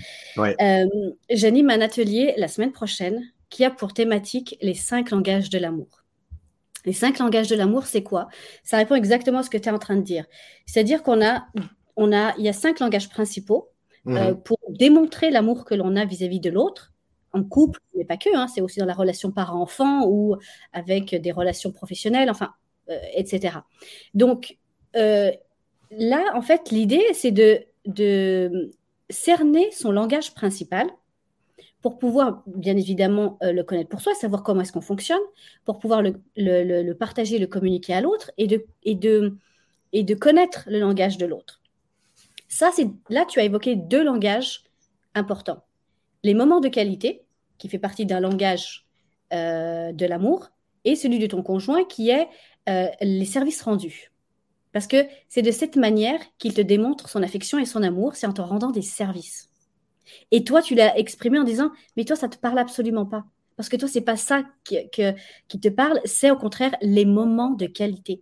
[1.31, 6.04] J'anime un atelier la semaine prochaine qui a pour thématique les cinq langages de l'amour.
[6.85, 8.29] Les cinq langages de l'amour, c'est quoi?
[8.63, 10.27] Ça répond exactement à ce que tu es en train de dire.
[10.67, 11.47] C'est-à-dire qu'on a,
[11.97, 13.71] on a, il y a cinq langages principaux
[14.05, 14.43] mhm.
[14.43, 16.93] pour démontrer l'amour que l'on a vis-à-vis de l'autre
[17.33, 20.37] en couple, mais pas que, hein, c'est aussi dans la relation parent-enfant ou
[20.73, 22.53] avec des relations professionnelles, enfin,
[23.15, 23.59] etc.
[24.15, 24.57] Donc,
[24.97, 25.33] euh,
[25.91, 27.67] là, en fait, l'idée, c'est de,
[29.11, 30.87] cerner son langage principal
[31.85, 35.21] pour pouvoir, bien évidemment, euh, le connaître pour soi, savoir comment est-ce qu'on fonctionne,
[35.67, 39.37] pour pouvoir le, partager, le communiquer à l'autre et de, et, de,
[39.93, 41.61] et de connaître le langage de l'autre.
[42.49, 44.65] Ça, c'est là, tu as évoqué deux langages
[45.15, 45.63] importants.
[46.23, 47.27] Les moments de qualité,
[47.59, 48.87] qui fait partie d'un langage
[49.35, 50.53] euh, de l'amour,
[50.87, 52.29] et celui de ton conjoint, qui est
[53.03, 54.11] les services rendus.
[54.73, 58.27] Parce que c'est de cette manière qu'il te démontre son affection et son amour, c'est
[58.27, 59.51] en te rendant des services.
[60.31, 63.25] Et toi, tu l'as exprimé en disant, mais toi, ça te parle absolument pas.
[63.57, 67.67] Parce que toi, c'est pas ça qui, te parle, c'est au contraire les moments de
[67.67, 68.21] qualité.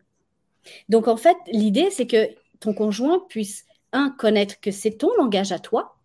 [0.89, 2.29] Donc, en fait, l'idée, c'est que
[2.61, 5.97] ton conjoint puisse, un, connaître que c'est ton langage à toi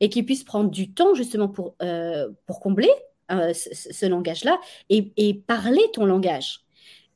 [0.00, 2.90] et qu'il puisse prendre du temps justement pour, euh, pour combler
[3.30, 4.58] euh, ce, langage-là
[4.88, 6.60] et, et, parler ton langage.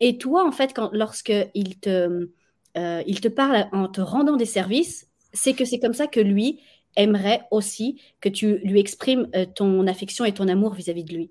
[0.01, 2.29] Et toi, en fait, quand, lorsque il te,
[2.77, 6.21] euh, il te parle en te rendant des services, c'est que c'est comme ça que
[6.21, 6.61] lui
[6.97, 11.31] aimerait aussi que tu lui exprimes euh, ton affection et ton amour vis-à-vis de lui.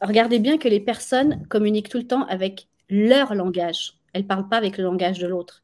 [0.00, 3.94] Regardez bien que les personnes communiquent tout le temps avec leur langage.
[4.12, 5.62] Elles ne parlent pas avec le langage de l'autre.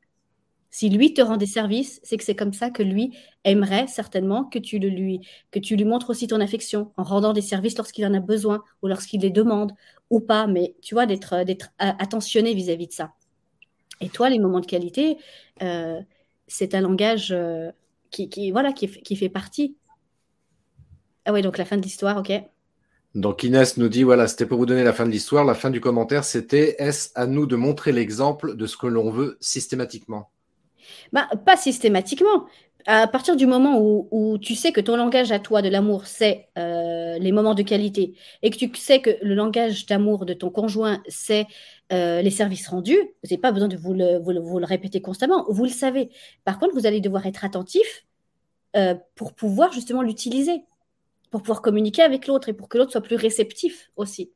[0.70, 4.44] Si lui te rend des services, c'est que c'est comme ça que lui aimerait certainement
[4.44, 7.76] que tu, le lui, que tu lui montres aussi ton affection en rendant des services
[7.76, 9.72] lorsqu'il en a besoin ou lorsqu'il les demande
[10.10, 11.34] ou pas, mais tu vois, d'être
[11.78, 13.12] attentionné vis-à-vis de ça.
[14.00, 15.16] Et toi, les moments de qualité,
[15.62, 16.00] euh,
[16.46, 17.72] c'est un langage euh,
[18.10, 19.76] qui, voilà, qui, fait partie.
[21.24, 22.32] Ah oui, donc la fin de l'histoire, ok.
[23.14, 25.44] Donc Inès nous dit, voilà, c'était pour vous donner la fin de l'histoire.
[25.44, 29.10] La fin du commentaire, c'était, est-ce à nous de montrer l'exemple de ce que l'on
[29.10, 30.30] veut systématiquement?
[31.12, 32.46] Bah, Pas systématiquement.
[32.86, 36.48] À partir du moment où, tu sais que ton langage à toi de l'amour, c'est
[36.56, 40.48] euh, les moments de qualité, et que tu sais que le langage d'amour de ton
[40.48, 41.46] conjoint, c'est
[41.90, 45.46] euh, les services rendus, vous n'avez pas besoin de vous le, vous, le, répéter constamment,
[45.48, 46.10] vous le savez.
[46.44, 48.04] Par contre, vous allez devoir être attentif
[48.76, 50.64] euh, pour pouvoir justement l'utiliser,
[51.30, 54.30] pour pouvoir communiquer avec l'autre et pour que l'autre soit plus réceptif aussi.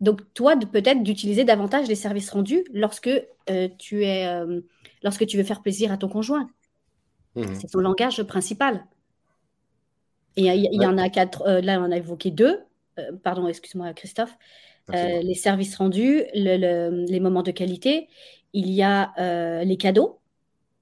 [0.00, 3.08] Donc, toi, peut-être d'utiliser davantage les services rendus lorsque,
[3.48, 4.26] euh, tu es,
[5.02, 6.50] lorsque tu veux faire plaisir à ton conjoint.
[7.36, 7.54] Mmh.
[7.58, 8.84] C'est ton langage principal.
[10.36, 12.58] Et il y, en a quatre, là, on a évoqué deux.
[13.22, 14.36] pardon, excuse-moi, Christophe.
[14.90, 18.08] Euh, les services rendus, les moments de qualité.
[18.52, 20.18] Il y a euh, les cadeaux.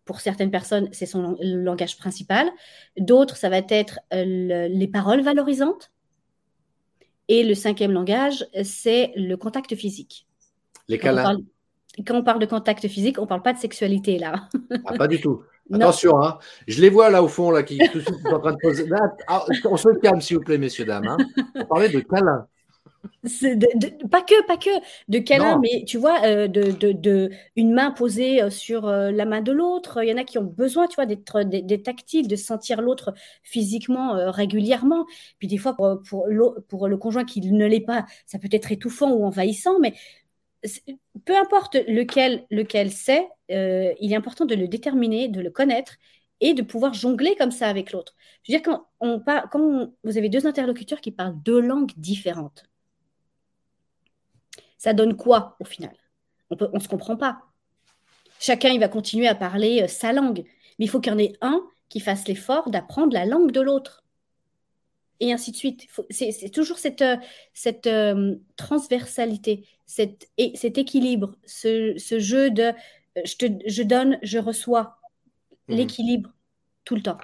[0.04, 2.50] Pour certaines personnes, c'est son langage principal.
[2.98, 5.92] D'autres, ça va être euh, les paroles valorisantes.
[7.28, 10.26] Et le cinquième langage, c'est le contact physique.
[10.88, 11.38] Les câlins.
[12.06, 14.48] Quand on parle de contact physique, on ne parle pas de sexualité là.
[14.86, 15.42] Ah, pas du tout.
[15.72, 16.38] Attention, hein.
[16.66, 18.88] je les vois là au fond, là, qui sont en train de poser.
[19.28, 21.06] Ah, on se calme, s'il vous plaît, messieurs, dames.
[21.06, 21.18] Hein.
[21.54, 22.00] On parlait de
[24.10, 24.70] pas que, pas que
[25.08, 29.24] de câlin, mais tu vois, euh, de, de, une main posée euh, sur euh, la
[29.24, 30.02] main de l'autre.
[30.02, 33.14] Il y en a qui ont besoin, tu vois, d'être des, tactiles, de sentir l'autre
[33.42, 35.06] physiquement régulièrement.
[35.38, 36.26] Puis des fois, pour, pour,
[36.68, 39.94] pour le conjoint qui ne l'est pas, ça peut être étouffant ou envahissant, mais
[41.24, 45.96] peu importe lequel, lequel c'est, il est important de le déterminer, de le connaître
[46.40, 48.14] et de pouvoir jongler comme ça avec l'autre.
[48.44, 49.20] Je veux dire, quand, on,
[49.50, 52.69] quand vous avez deux interlocuteurs qui parlent deux langues différentes,
[54.80, 55.94] ça donne quoi au final?
[56.48, 57.42] On ne se comprend pas.
[58.40, 60.42] Chacun, il va continuer à parler euh, sa langue,
[60.78, 63.60] mais il faut qu'il y en ait un qui fasse l'effort d'apprendre la langue de
[63.60, 64.04] l'autre.
[65.20, 65.86] Et ainsi de suite.
[66.08, 67.18] C'est toujours cette, euh,
[67.52, 72.72] cette euh, transversalité, cet, et, cet équilibre, ce, jeu de
[73.22, 74.96] je, te, je donne, je reçois,
[75.68, 75.74] mmh.
[75.74, 76.30] l'équilibre
[76.86, 77.18] tout le temps.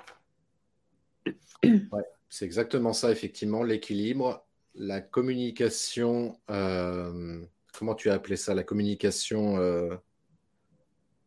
[2.28, 4.45] c'est exactement ça, effectivement, l'équilibre
[4.76, 7.40] la communication, euh,
[7.72, 9.96] comment tu as appelé ça La communication euh,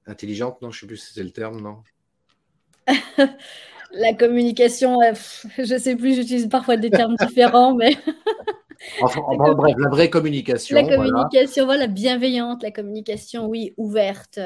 [0.05, 1.83] intelligente Non, je ne sais plus si c'était le terme, non?
[3.91, 5.13] La communication, euh,
[5.57, 7.97] je ne sais plus, j'utilise parfois des termes différents, mais.
[9.01, 10.75] enfin, bref, la vraie communication.
[10.75, 11.87] La communication, voilà.
[11.87, 14.39] bienveillante, la communication, oui, ouverte,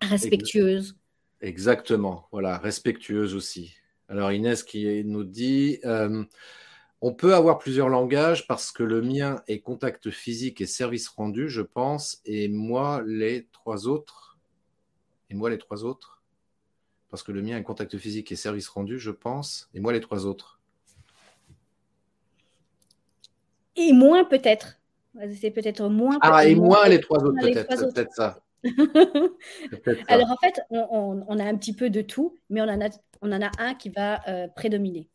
[0.00, 0.96] respectueuse.
[1.40, 3.74] Exactement, voilà, respectueuse aussi.
[4.08, 5.80] Alors Inès qui nous dit,
[7.00, 11.48] on peut avoir plusieurs langages parce que le mien est contact physique et service rendu,
[11.48, 14.36] je pense, et moi, les trois autres,
[15.30, 16.22] Et moi, les trois autres
[17.10, 19.68] Parce que le mien est contact physique et service rendu, je pense.
[19.74, 20.58] Et moi, les trois autres
[23.76, 24.80] Et moins peut-être.
[25.40, 26.18] C'est peut-être moins.
[26.22, 27.68] Ah, et moins, les trois autres, peut-être.
[27.94, 28.42] peut-être ça.
[30.08, 32.88] Alors en fait, on, a un petit peu de tout, mais on en a,
[33.20, 35.08] on en a un qui va euh, prédominer.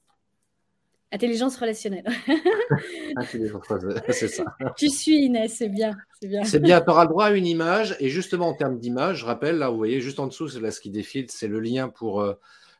[3.18, 4.06] Intelligence relationnelle.
[4.10, 4.46] c'est ça.
[4.78, 5.96] Tu suis Inès, c'est bien.
[6.20, 6.44] C'est bien.
[6.44, 6.82] C'est bien.
[6.82, 7.96] Tu auras le droit à une image.
[8.00, 10.72] Et justement, en termes d'image, je rappelle, là, vous voyez, juste en dessous, c'est là
[10.72, 12.34] ce qui défile, c'est le lien pour euh,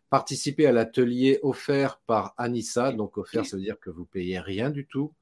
[0.10, 2.92] participer à l'atelier offert par Anissa.
[2.92, 5.14] Donc, offert, ça veut dire que vous payez rien du tout,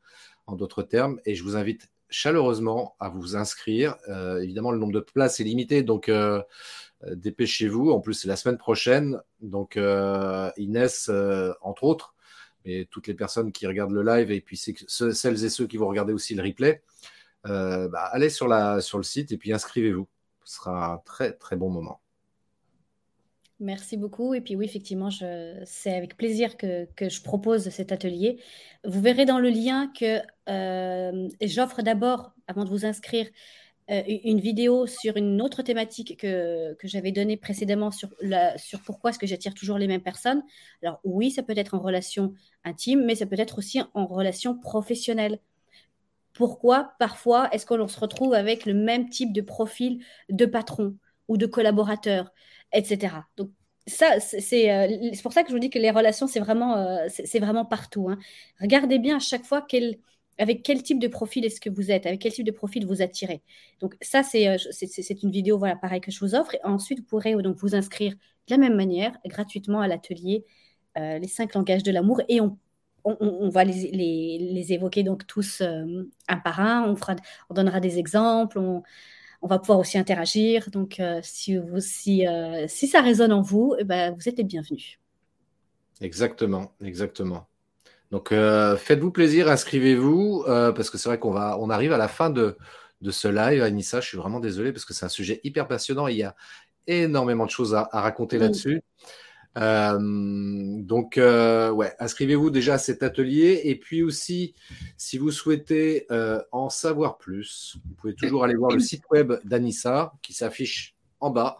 [0.47, 1.19] en d'autres termes.
[1.25, 3.95] Et je vous invite chaleureusement à vous inscrire.
[4.09, 6.43] Euh, évidemment, le nombre de places est limité, donc euh,
[7.03, 7.89] euh, dépêchez-vous.
[7.89, 9.19] En plus, c'est la semaine prochaine.
[9.41, 9.79] Donc,
[10.57, 11.09] Inès,
[11.61, 12.13] entre autres,
[12.65, 15.87] mais toutes les personnes qui regardent le live et puis celles et ceux qui vont
[15.87, 16.81] regarder aussi le replay,
[17.43, 20.07] bah, allez sur le site et puis inscrivez-vous.
[20.43, 22.01] Ce sera un très, très bon moment.
[23.61, 24.33] Merci beaucoup.
[24.33, 28.39] Et puis oui, effectivement, c'est avec plaisir que, je propose cet atelier.
[28.83, 33.27] Vous verrez dans le lien que euh, j'offre d'abord, avant de vous inscrire,
[33.91, 39.09] euh, une vidéo sur une autre thématique que, j'avais donnée précédemment sur, la, sur pourquoi
[39.11, 40.43] est-ce que j'attire toujours les mêmes personnes.
[40.81, 42.33] Alors oui, ça peut être en relation
[42.63, 45.39] intime, mais ça peut être aussi en relation professionnelle.
[46.33, 50.95] Pourquoi parfois est-ce qu'on se retrouve avec le même type de profil de patron
[51.27, 52.31] ou de collaborateur
[52.73, 53.15] etc.
[53.37, 53.51] Donc,
[53.87, 57.07] ça, c'est euh, pour ça que je vous dis que les relations, c'est vraiment, euh,
[57.39, 58.09] vraiment partout.
[58.09, 58.19] Hein.
[58.59, 59.97] Regardez bien à chaque fois quel,
[60.41, 63.01] avec quel type de profil est-ce que vous êtes, avec quel type de profil vous
[63.01, 63.41] attirez.
[63.79, 64.57] Donc ça, c'est euh,
[65.23, 66.55] une vidéo, voilà, pareil que je vous offre.
[66.63, 70.45] Ensuite, vous pourrez donc vous inscrire de la même manière, gratuitement à l'atelier
[70.95, 72.21] Les cinq langages de l'amour.
[72.27, 72.57] Et on,
[73.03, 76.89] on, va les, les, évoquer donc tous un par un.
[76.89, 77.15] On, fera,
[77.49, 78.59] on donnera des exemples.
[78.59, 78.83] On,
[79.41, 80.69] on va pouvoir aussi interagir.
[80.69, 84.37] Donc, euh, si, vous, si, euh, si ça résonne en vous, eh ben, vous êtes
[84.37, 84.99] les bienvenus.
[85.99, 87.47] Exactement, exactement.
[88.11, 92.07] Donc, euh, faites-vous plaisir, inscrivez-vous, parce que c'est vrai qu'on va, on arrive à la
[92.07, 92.57] fin de,
[93.01, 93.63] de ce live.
[93.63, 96.07] Anissa, je suis vraiment désolé parce que c'est un sujet hyper passionnant.
[96.07, 96.35] il y a
[96.87, 98.81] énormément de choses à, raconter là-dessus.
[99.57, 103.61] Euh, donc, euh, ouais, inscrivez-vous déjà à cet atelier.
[103.65, 104.55] Et puis aussi,
[104.97, 109.33] si vous souhaitez euh, en savoir plus, vous pouvez toujours aller voir le site web
[109.43, 111.57] d'Anissa qui s'affiche en bas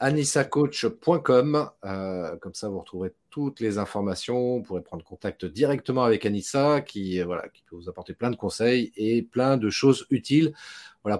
[0.00, 1.70] anissacoach.com.
[1.84, 4.58] Euh, comme ça, vous retrouverez toutes les informations.
[4.58, 7.20] Vous pourrez prendre contact directement avec Anissa, qui,
[7.54, 10.52] qui peut vous apporter plein de conseils et plein de choses utiles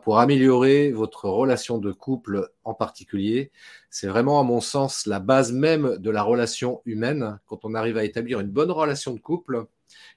[0.03, 3.53] pour améliorer votre relation de couple en particulier.
[3.89, 7.39] C'est vraiment, à mon sens, la base même de la relation humaine.
[7.47, 9.67] Quand on arrive à établir une bonne relation de couple,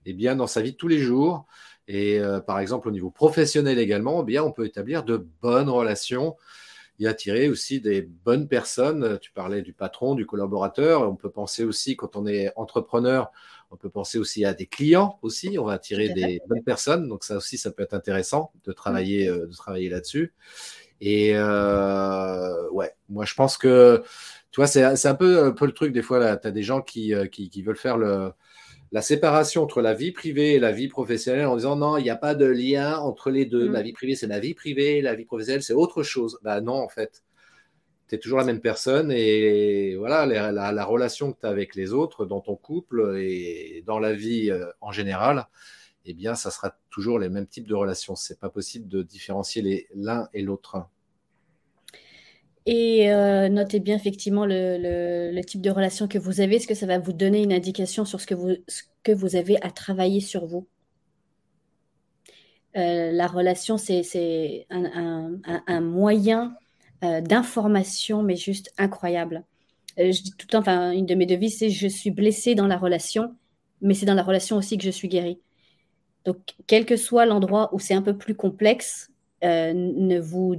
[0.06, 1.46] eh bien, dans sa vie de tous les jours,
[1.88, 5.70] et euh, par exemple au niveau professionnel également, eh bien, on peut établir de bonnes
[5.70, 6.36] relations
[7.00, 9.18] y attirer aussi des bonnes personnes.
[9.20, 11.10] Tu parlais du patron, du collaborateur.
[11.10, 13.32] On peut penser aussi, quand on est entrepreneur,
[13.72, 15.58] on peut penser aussi à des clients aussi.
[15.58, 17.08] On va attirer des bonnes personnes.
[17.08, 20.34] Donc ça aussi, ça peut être intéressant de travailler, euh, de travailler là-dessus.
[21.02, 24.04] Et euh, ouais, moi je pense que,
[24.52, 26.20] tu vois, c'est un peu, un peu le truc des fois.
[26.20, 28.34] Là, tu as des gens qui, euh, qui, qui veulent faire le,
[28.92, 32.10] la séparation entre la vie privée et la vie professionnelle en disant non, il n'y
[32.10, 33.70] a pas de lien entre les deux.
[33.70, 33.84] La mm.
[33.84, 36.40] vie privée, c'est la vie privée, la vie professionnelle, c'est autre chose.
[36.44, 37.24] Bah non, en fait.
[38.08, 41.94] Tu es toujours la même personne et voilà, la, relation que tu as avec les
[41.94, 45.48] autres, dans ton couple et dans la vie euh, en général,
[46.06, 48.16] eh bien, ça sera toujours les mêmes types de relations.
[48.16, 50.88] C'est pas possible de différencier l'un et l'autre.
[52.72, 56.58] Et euh, notez bien effectivement le, type de relation que vous avez.
[56.58, 58.36] Est-ce que ça va vous donner une indication sur ce que
[59.12, 60.68] vous, avez à travailler sur vous?
[62.78, 66.54] Euh, La relation, c'est un, moyen
[67.04, 69.46] euh, d'information, mais juste incroyable.
[69.98, 72.68] je dis tout le temps, enfin, une de mes devises, c'est je suis blessée dans
[72.68, 73.34] la relation,
[73.82, 75.40] mais c'est dans la relation aussi que je suis guérie.
[76.24, 79.10] Donc, quel que soit l'endroit où c'est un peu plus complexe,
[79.42, 80.56] ne vous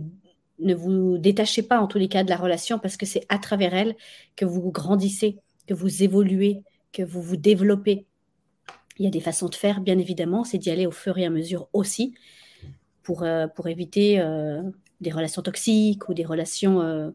[0.61, 3.39] ne vous détachez pas en tous les cas de la relation parce que c'est à
[3.39, 3.97] travers elle
[4.37, 8.07] que vous grandissez, que vous évoluez, que vous vous développez.
[8.99, 11.25] Il y a des façons de faire, bien évidemment, c'est d'y aller au fur et
[11.25, 12.15] à mesure aussi
[13.03, 14.63] pour, euh, pour éviter euh,
[15.01, 17.11] des relations toxiques ou des relations euh,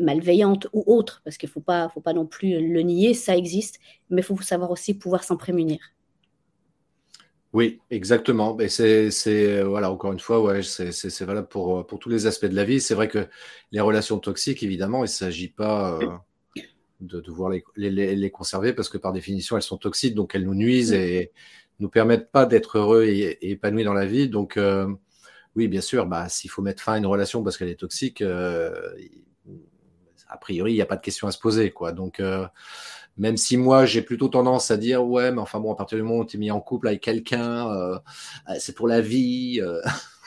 [0.00, 3.36] malveillantes ou autres, parce qu'il ne faut pas, faut pas non plus le nier, ça
[3.36, 5.78] existe, mais il faut savoir aussi pouvoir s'en prémunir.
[7.56, 8.60] Oui, exactement.
[8.60, 12.44] Et c'est, c'est, voilà, encore une fois, ouais, c'est, valable pour, pour tous les aspects
[12.44, 12.82] de la vie.
[12.82, 13.28] C'est vrai que
[13.72, 16.06] les relations toxiques, évidemment, il ne s'agit pas euh,
[17.00, 20.44] de devoir les, les, les, conserver parce que par définition, elles sont toxiques, donc elles
[20.44, 21.32] nous nuisent et
[21.80, 24.28] nous permettent pas d'être heureux et, épanouis dans la vie.
[24.28, 24.86] Donc, euh,
[25.54, 28.20] oui, bien sûr, bah, s'il faut mettre fin à une relation parce qu'elle est toxique,
[28.20, 28.92] euh,
[30.28, 31.92] a priori, il n'y a pas de question à se poser, quoi.
[31.92, 32.46] Donc, euh,
[33.16, 36.02] même si moi, j'ai plutôt tendance à dire, ouais, mais enfin bon, à partir du
[36.04, 37.98] moment où tu es mis en couple avec quelqu'un, euh,
[38.58, 39.60] c'est pour la vie.
[39.62, 39.80] Euh.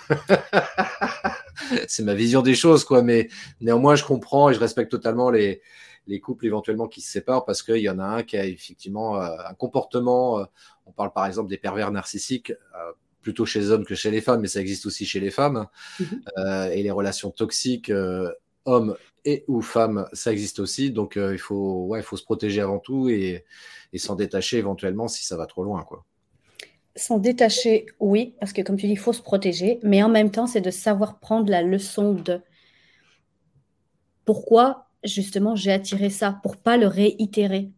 [1.87, 3.01] c'est ma vision des choses, quoi.
[3.01, 3.29] Mais
[3.61, 5.61] néanmoins, je comprends et je respecte totalement les,
[6.07, 9.21] les couples éventuellement qui se séparent parce qu'il y en a un qui a effectivement
[9.21, 10.43] un comportement.
[10.87, 12.53] on parle par exemple des pervers narcissiques
[13.21, 15.67] plutôt chez les hommes que chez les femmes, mais ça existe aussi chez les femmes.
[15.99, 16.21] Mhm.
[16.37, 18.31] Euh, et les relations toxiques, euh,
[18.65, 18.95] hommes
[19.25, 20.91] et ou femmes, ça existe aussi.
[20.91, 23.45] Donc euh, il, faut, ouais, il faut se protéger avant tout et,
[23.95, 25.85] s'en détacher éventuellement si ça va trop loin.
[26.95, 30.31] S'en détacher, oui, parce que comme tu dis, il faut se protéger, mais en même
[30.31, 32.41] temps, c'est de savoir prendre la leçon de
[34.25, 37.71] pourquoi justement j'ai attiré ça, pour pas le réitérer.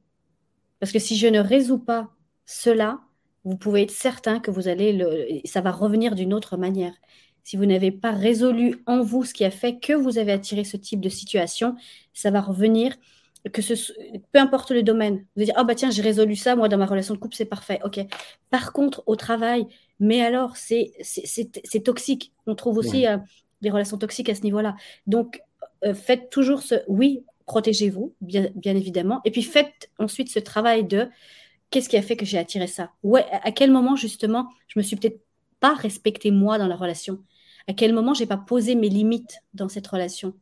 [0.80, 2.10] Parce que si je ne résous pas
[2.46, 3.00] cela,
[3.44, 6.94] vous pouvez être certain que vous allez le, ça va revenir d'une autre manière.
[7.44, 10.64] Si vous n'avez pas résolu en vous ce qui a fait que vous avez attiré
[10.64, 11.76] ce type de situation,
[12.14, 12.96] ça va revenir.
[13.54, 13.74] Que ce,
[14.32, 16.78] peu importe le domaine, vous allez dire ah bah tiens j'ai résolu ça moi dans
[16.78, 18.00] ma relation de couple c'est parfait ok.
[18.52, 19.66] Par contre au travail,
[20.00, 22.34] mais alors c'est c'est toxique.
[22.46, 23.18] On trouve aussi euh,
[23.62, 24.76] des relations toxiques à ce niveau-là.
[25.08, 25.42] Donc
[25.84, 30.84] euh, faites toujours ce oui protégez-vous bien bien évidemment et puis faites ensuite ce travail
[30.86, 31.10] de
[31.72, 32.92] qu'est-ce qui a fait que j'ai attiré ça?
[33.02, 35.20] Ouais, à quel moment justement je me suis peut-être
[35.60, 37.24] pas respecté moi dans la relation?
[37.68, 40.34] À quel moment j'ai pas posé mes limites dans cette relation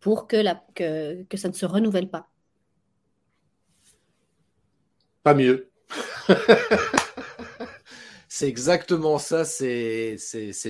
[0.00, 2.28] pour que, la, que, que ça ne se renouvelle pas?
[5.22, 5.70] Pas mieux.
[8.28, 10.16] c'est exactement ça, c'est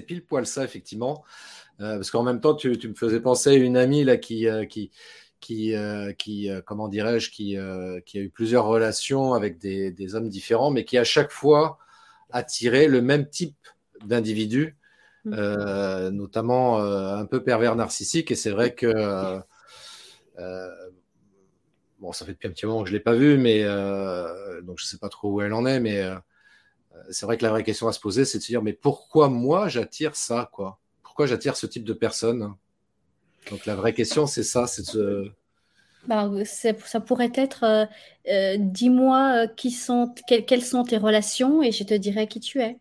[0.06, 1.24] pile poil ça, effectivement.
[1.80, 4.46] Euh, parce qu'en même temps, tu, tu, me faisais penser à une amie là, qui,
[4.46, 4.90] euh, qui,
[5.42, 9.90] qui, euh, qui euh, comment dirais-je, qui, euh, qui, a eu plusieurs relations avec des,
[9.90, 11.78] des, hommes différents, mais qui à chaque fois
[12.30, 13.56] attiré le même type
[14.06, 14.76] d'individu,
[15.24, 16.08] mmh.
[16.08, 18.30] notamment un peu pervers narcissique.
[18.30, 19.40] Et c'est vrai que
[22.00, 23.64] bon, ça fait depuis un petit moment que je l'ai pas vu, mais
[24.62, 26.02] donc je sais pas trop où elle en est, mais
[27.10, 29.28] c'est vrai que la vraie question à se poser, c'est de se dire mais pourquoi
[29.28, 30.78] moi j'attire ça, quoi?
[31.02, 32.54] Pourquoi j'attire ce type de personne?
[33.50, 35.30] Donc la vraie question, c'est ça, c'est ce...
[36.06, 37.86] Bah, ça pourrait être, euh,
[38.28, 42.60] euh, dis-moi euh, qui sont, quelles sont tes relations et je te dirai qui tu
[42.60, 42.76] es.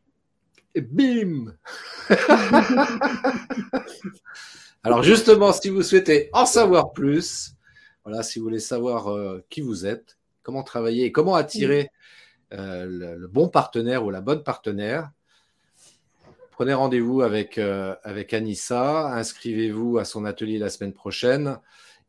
[0.76, 1.56] Et bim
[4.84, 7.54] Alors justement, si vous souhaitez en savoir plus,
[8.04, 9.14] voilà, si vous voulez savoir
[9.50, 11.90] qui vous êtes, comment travailler et comment attirer
[12.52, 15.12] le, bon partenaire ou la bonne partenaire,
[16.62, 21.60] prenez rendez-vous avec, euh, avec Anissa, inscrivez-vous à son atelier la semaine prochaine.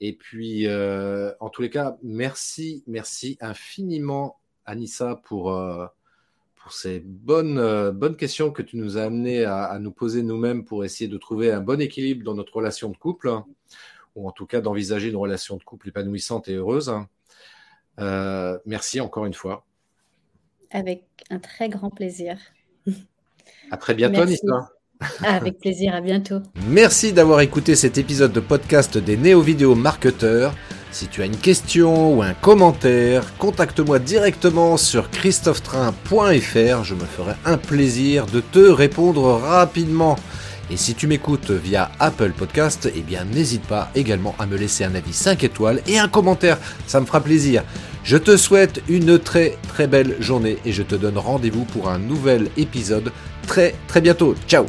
[0.01, 5.87] Et puis, euh, en tous les cas, merci, merci infiniment, Anissa, pour, euh,
[6.63, 10.85] pour ces bonnes, bonnes questions que tu nous as amenées à, nous poser nous-mêmes pour
[10.85, 13.33] essayer de trouver un bon équilibre dans notre relation de couple,
[14.15, 16.93] ou en tout cas d'envisager une relation de couple épanouissante et heureuse.
[18.65, 19.67] merci encore une fois.
[20.71, 22.39] Avec un très grand plaisir.
[23.71, 24.73] À très bientôt, Nissa.
[25.23, 26.41] Avec plaisir, à bientôt.
[26.69, 30.55] Merci d'avoir écouté cet épisode de podcast des néo-vidéo marketeurs.
[30.93, 36.85] Si tu as une question ou un commentaire, contacte-moi directement sur christophetrain.fr.
[36.85, 40.17] Je me ferai un plaisir de te répondre rapidement.
[40.71, 44.85] Et si tu m'écoutes via Apple Podcast, eh bien n'hésite pas également à me laisser
[44.85, 47.63] un avis 5 étoiles et un commentaire, ça me fera plaisir.
[48.05, 51.99] Je te souhaite une très très belle journée et je te donne rendez-vous pour un
[51.99, 53.13] nouvel épisode
[53.47, 54.35] très très bientôt.
[54.47, 54.67] Ciao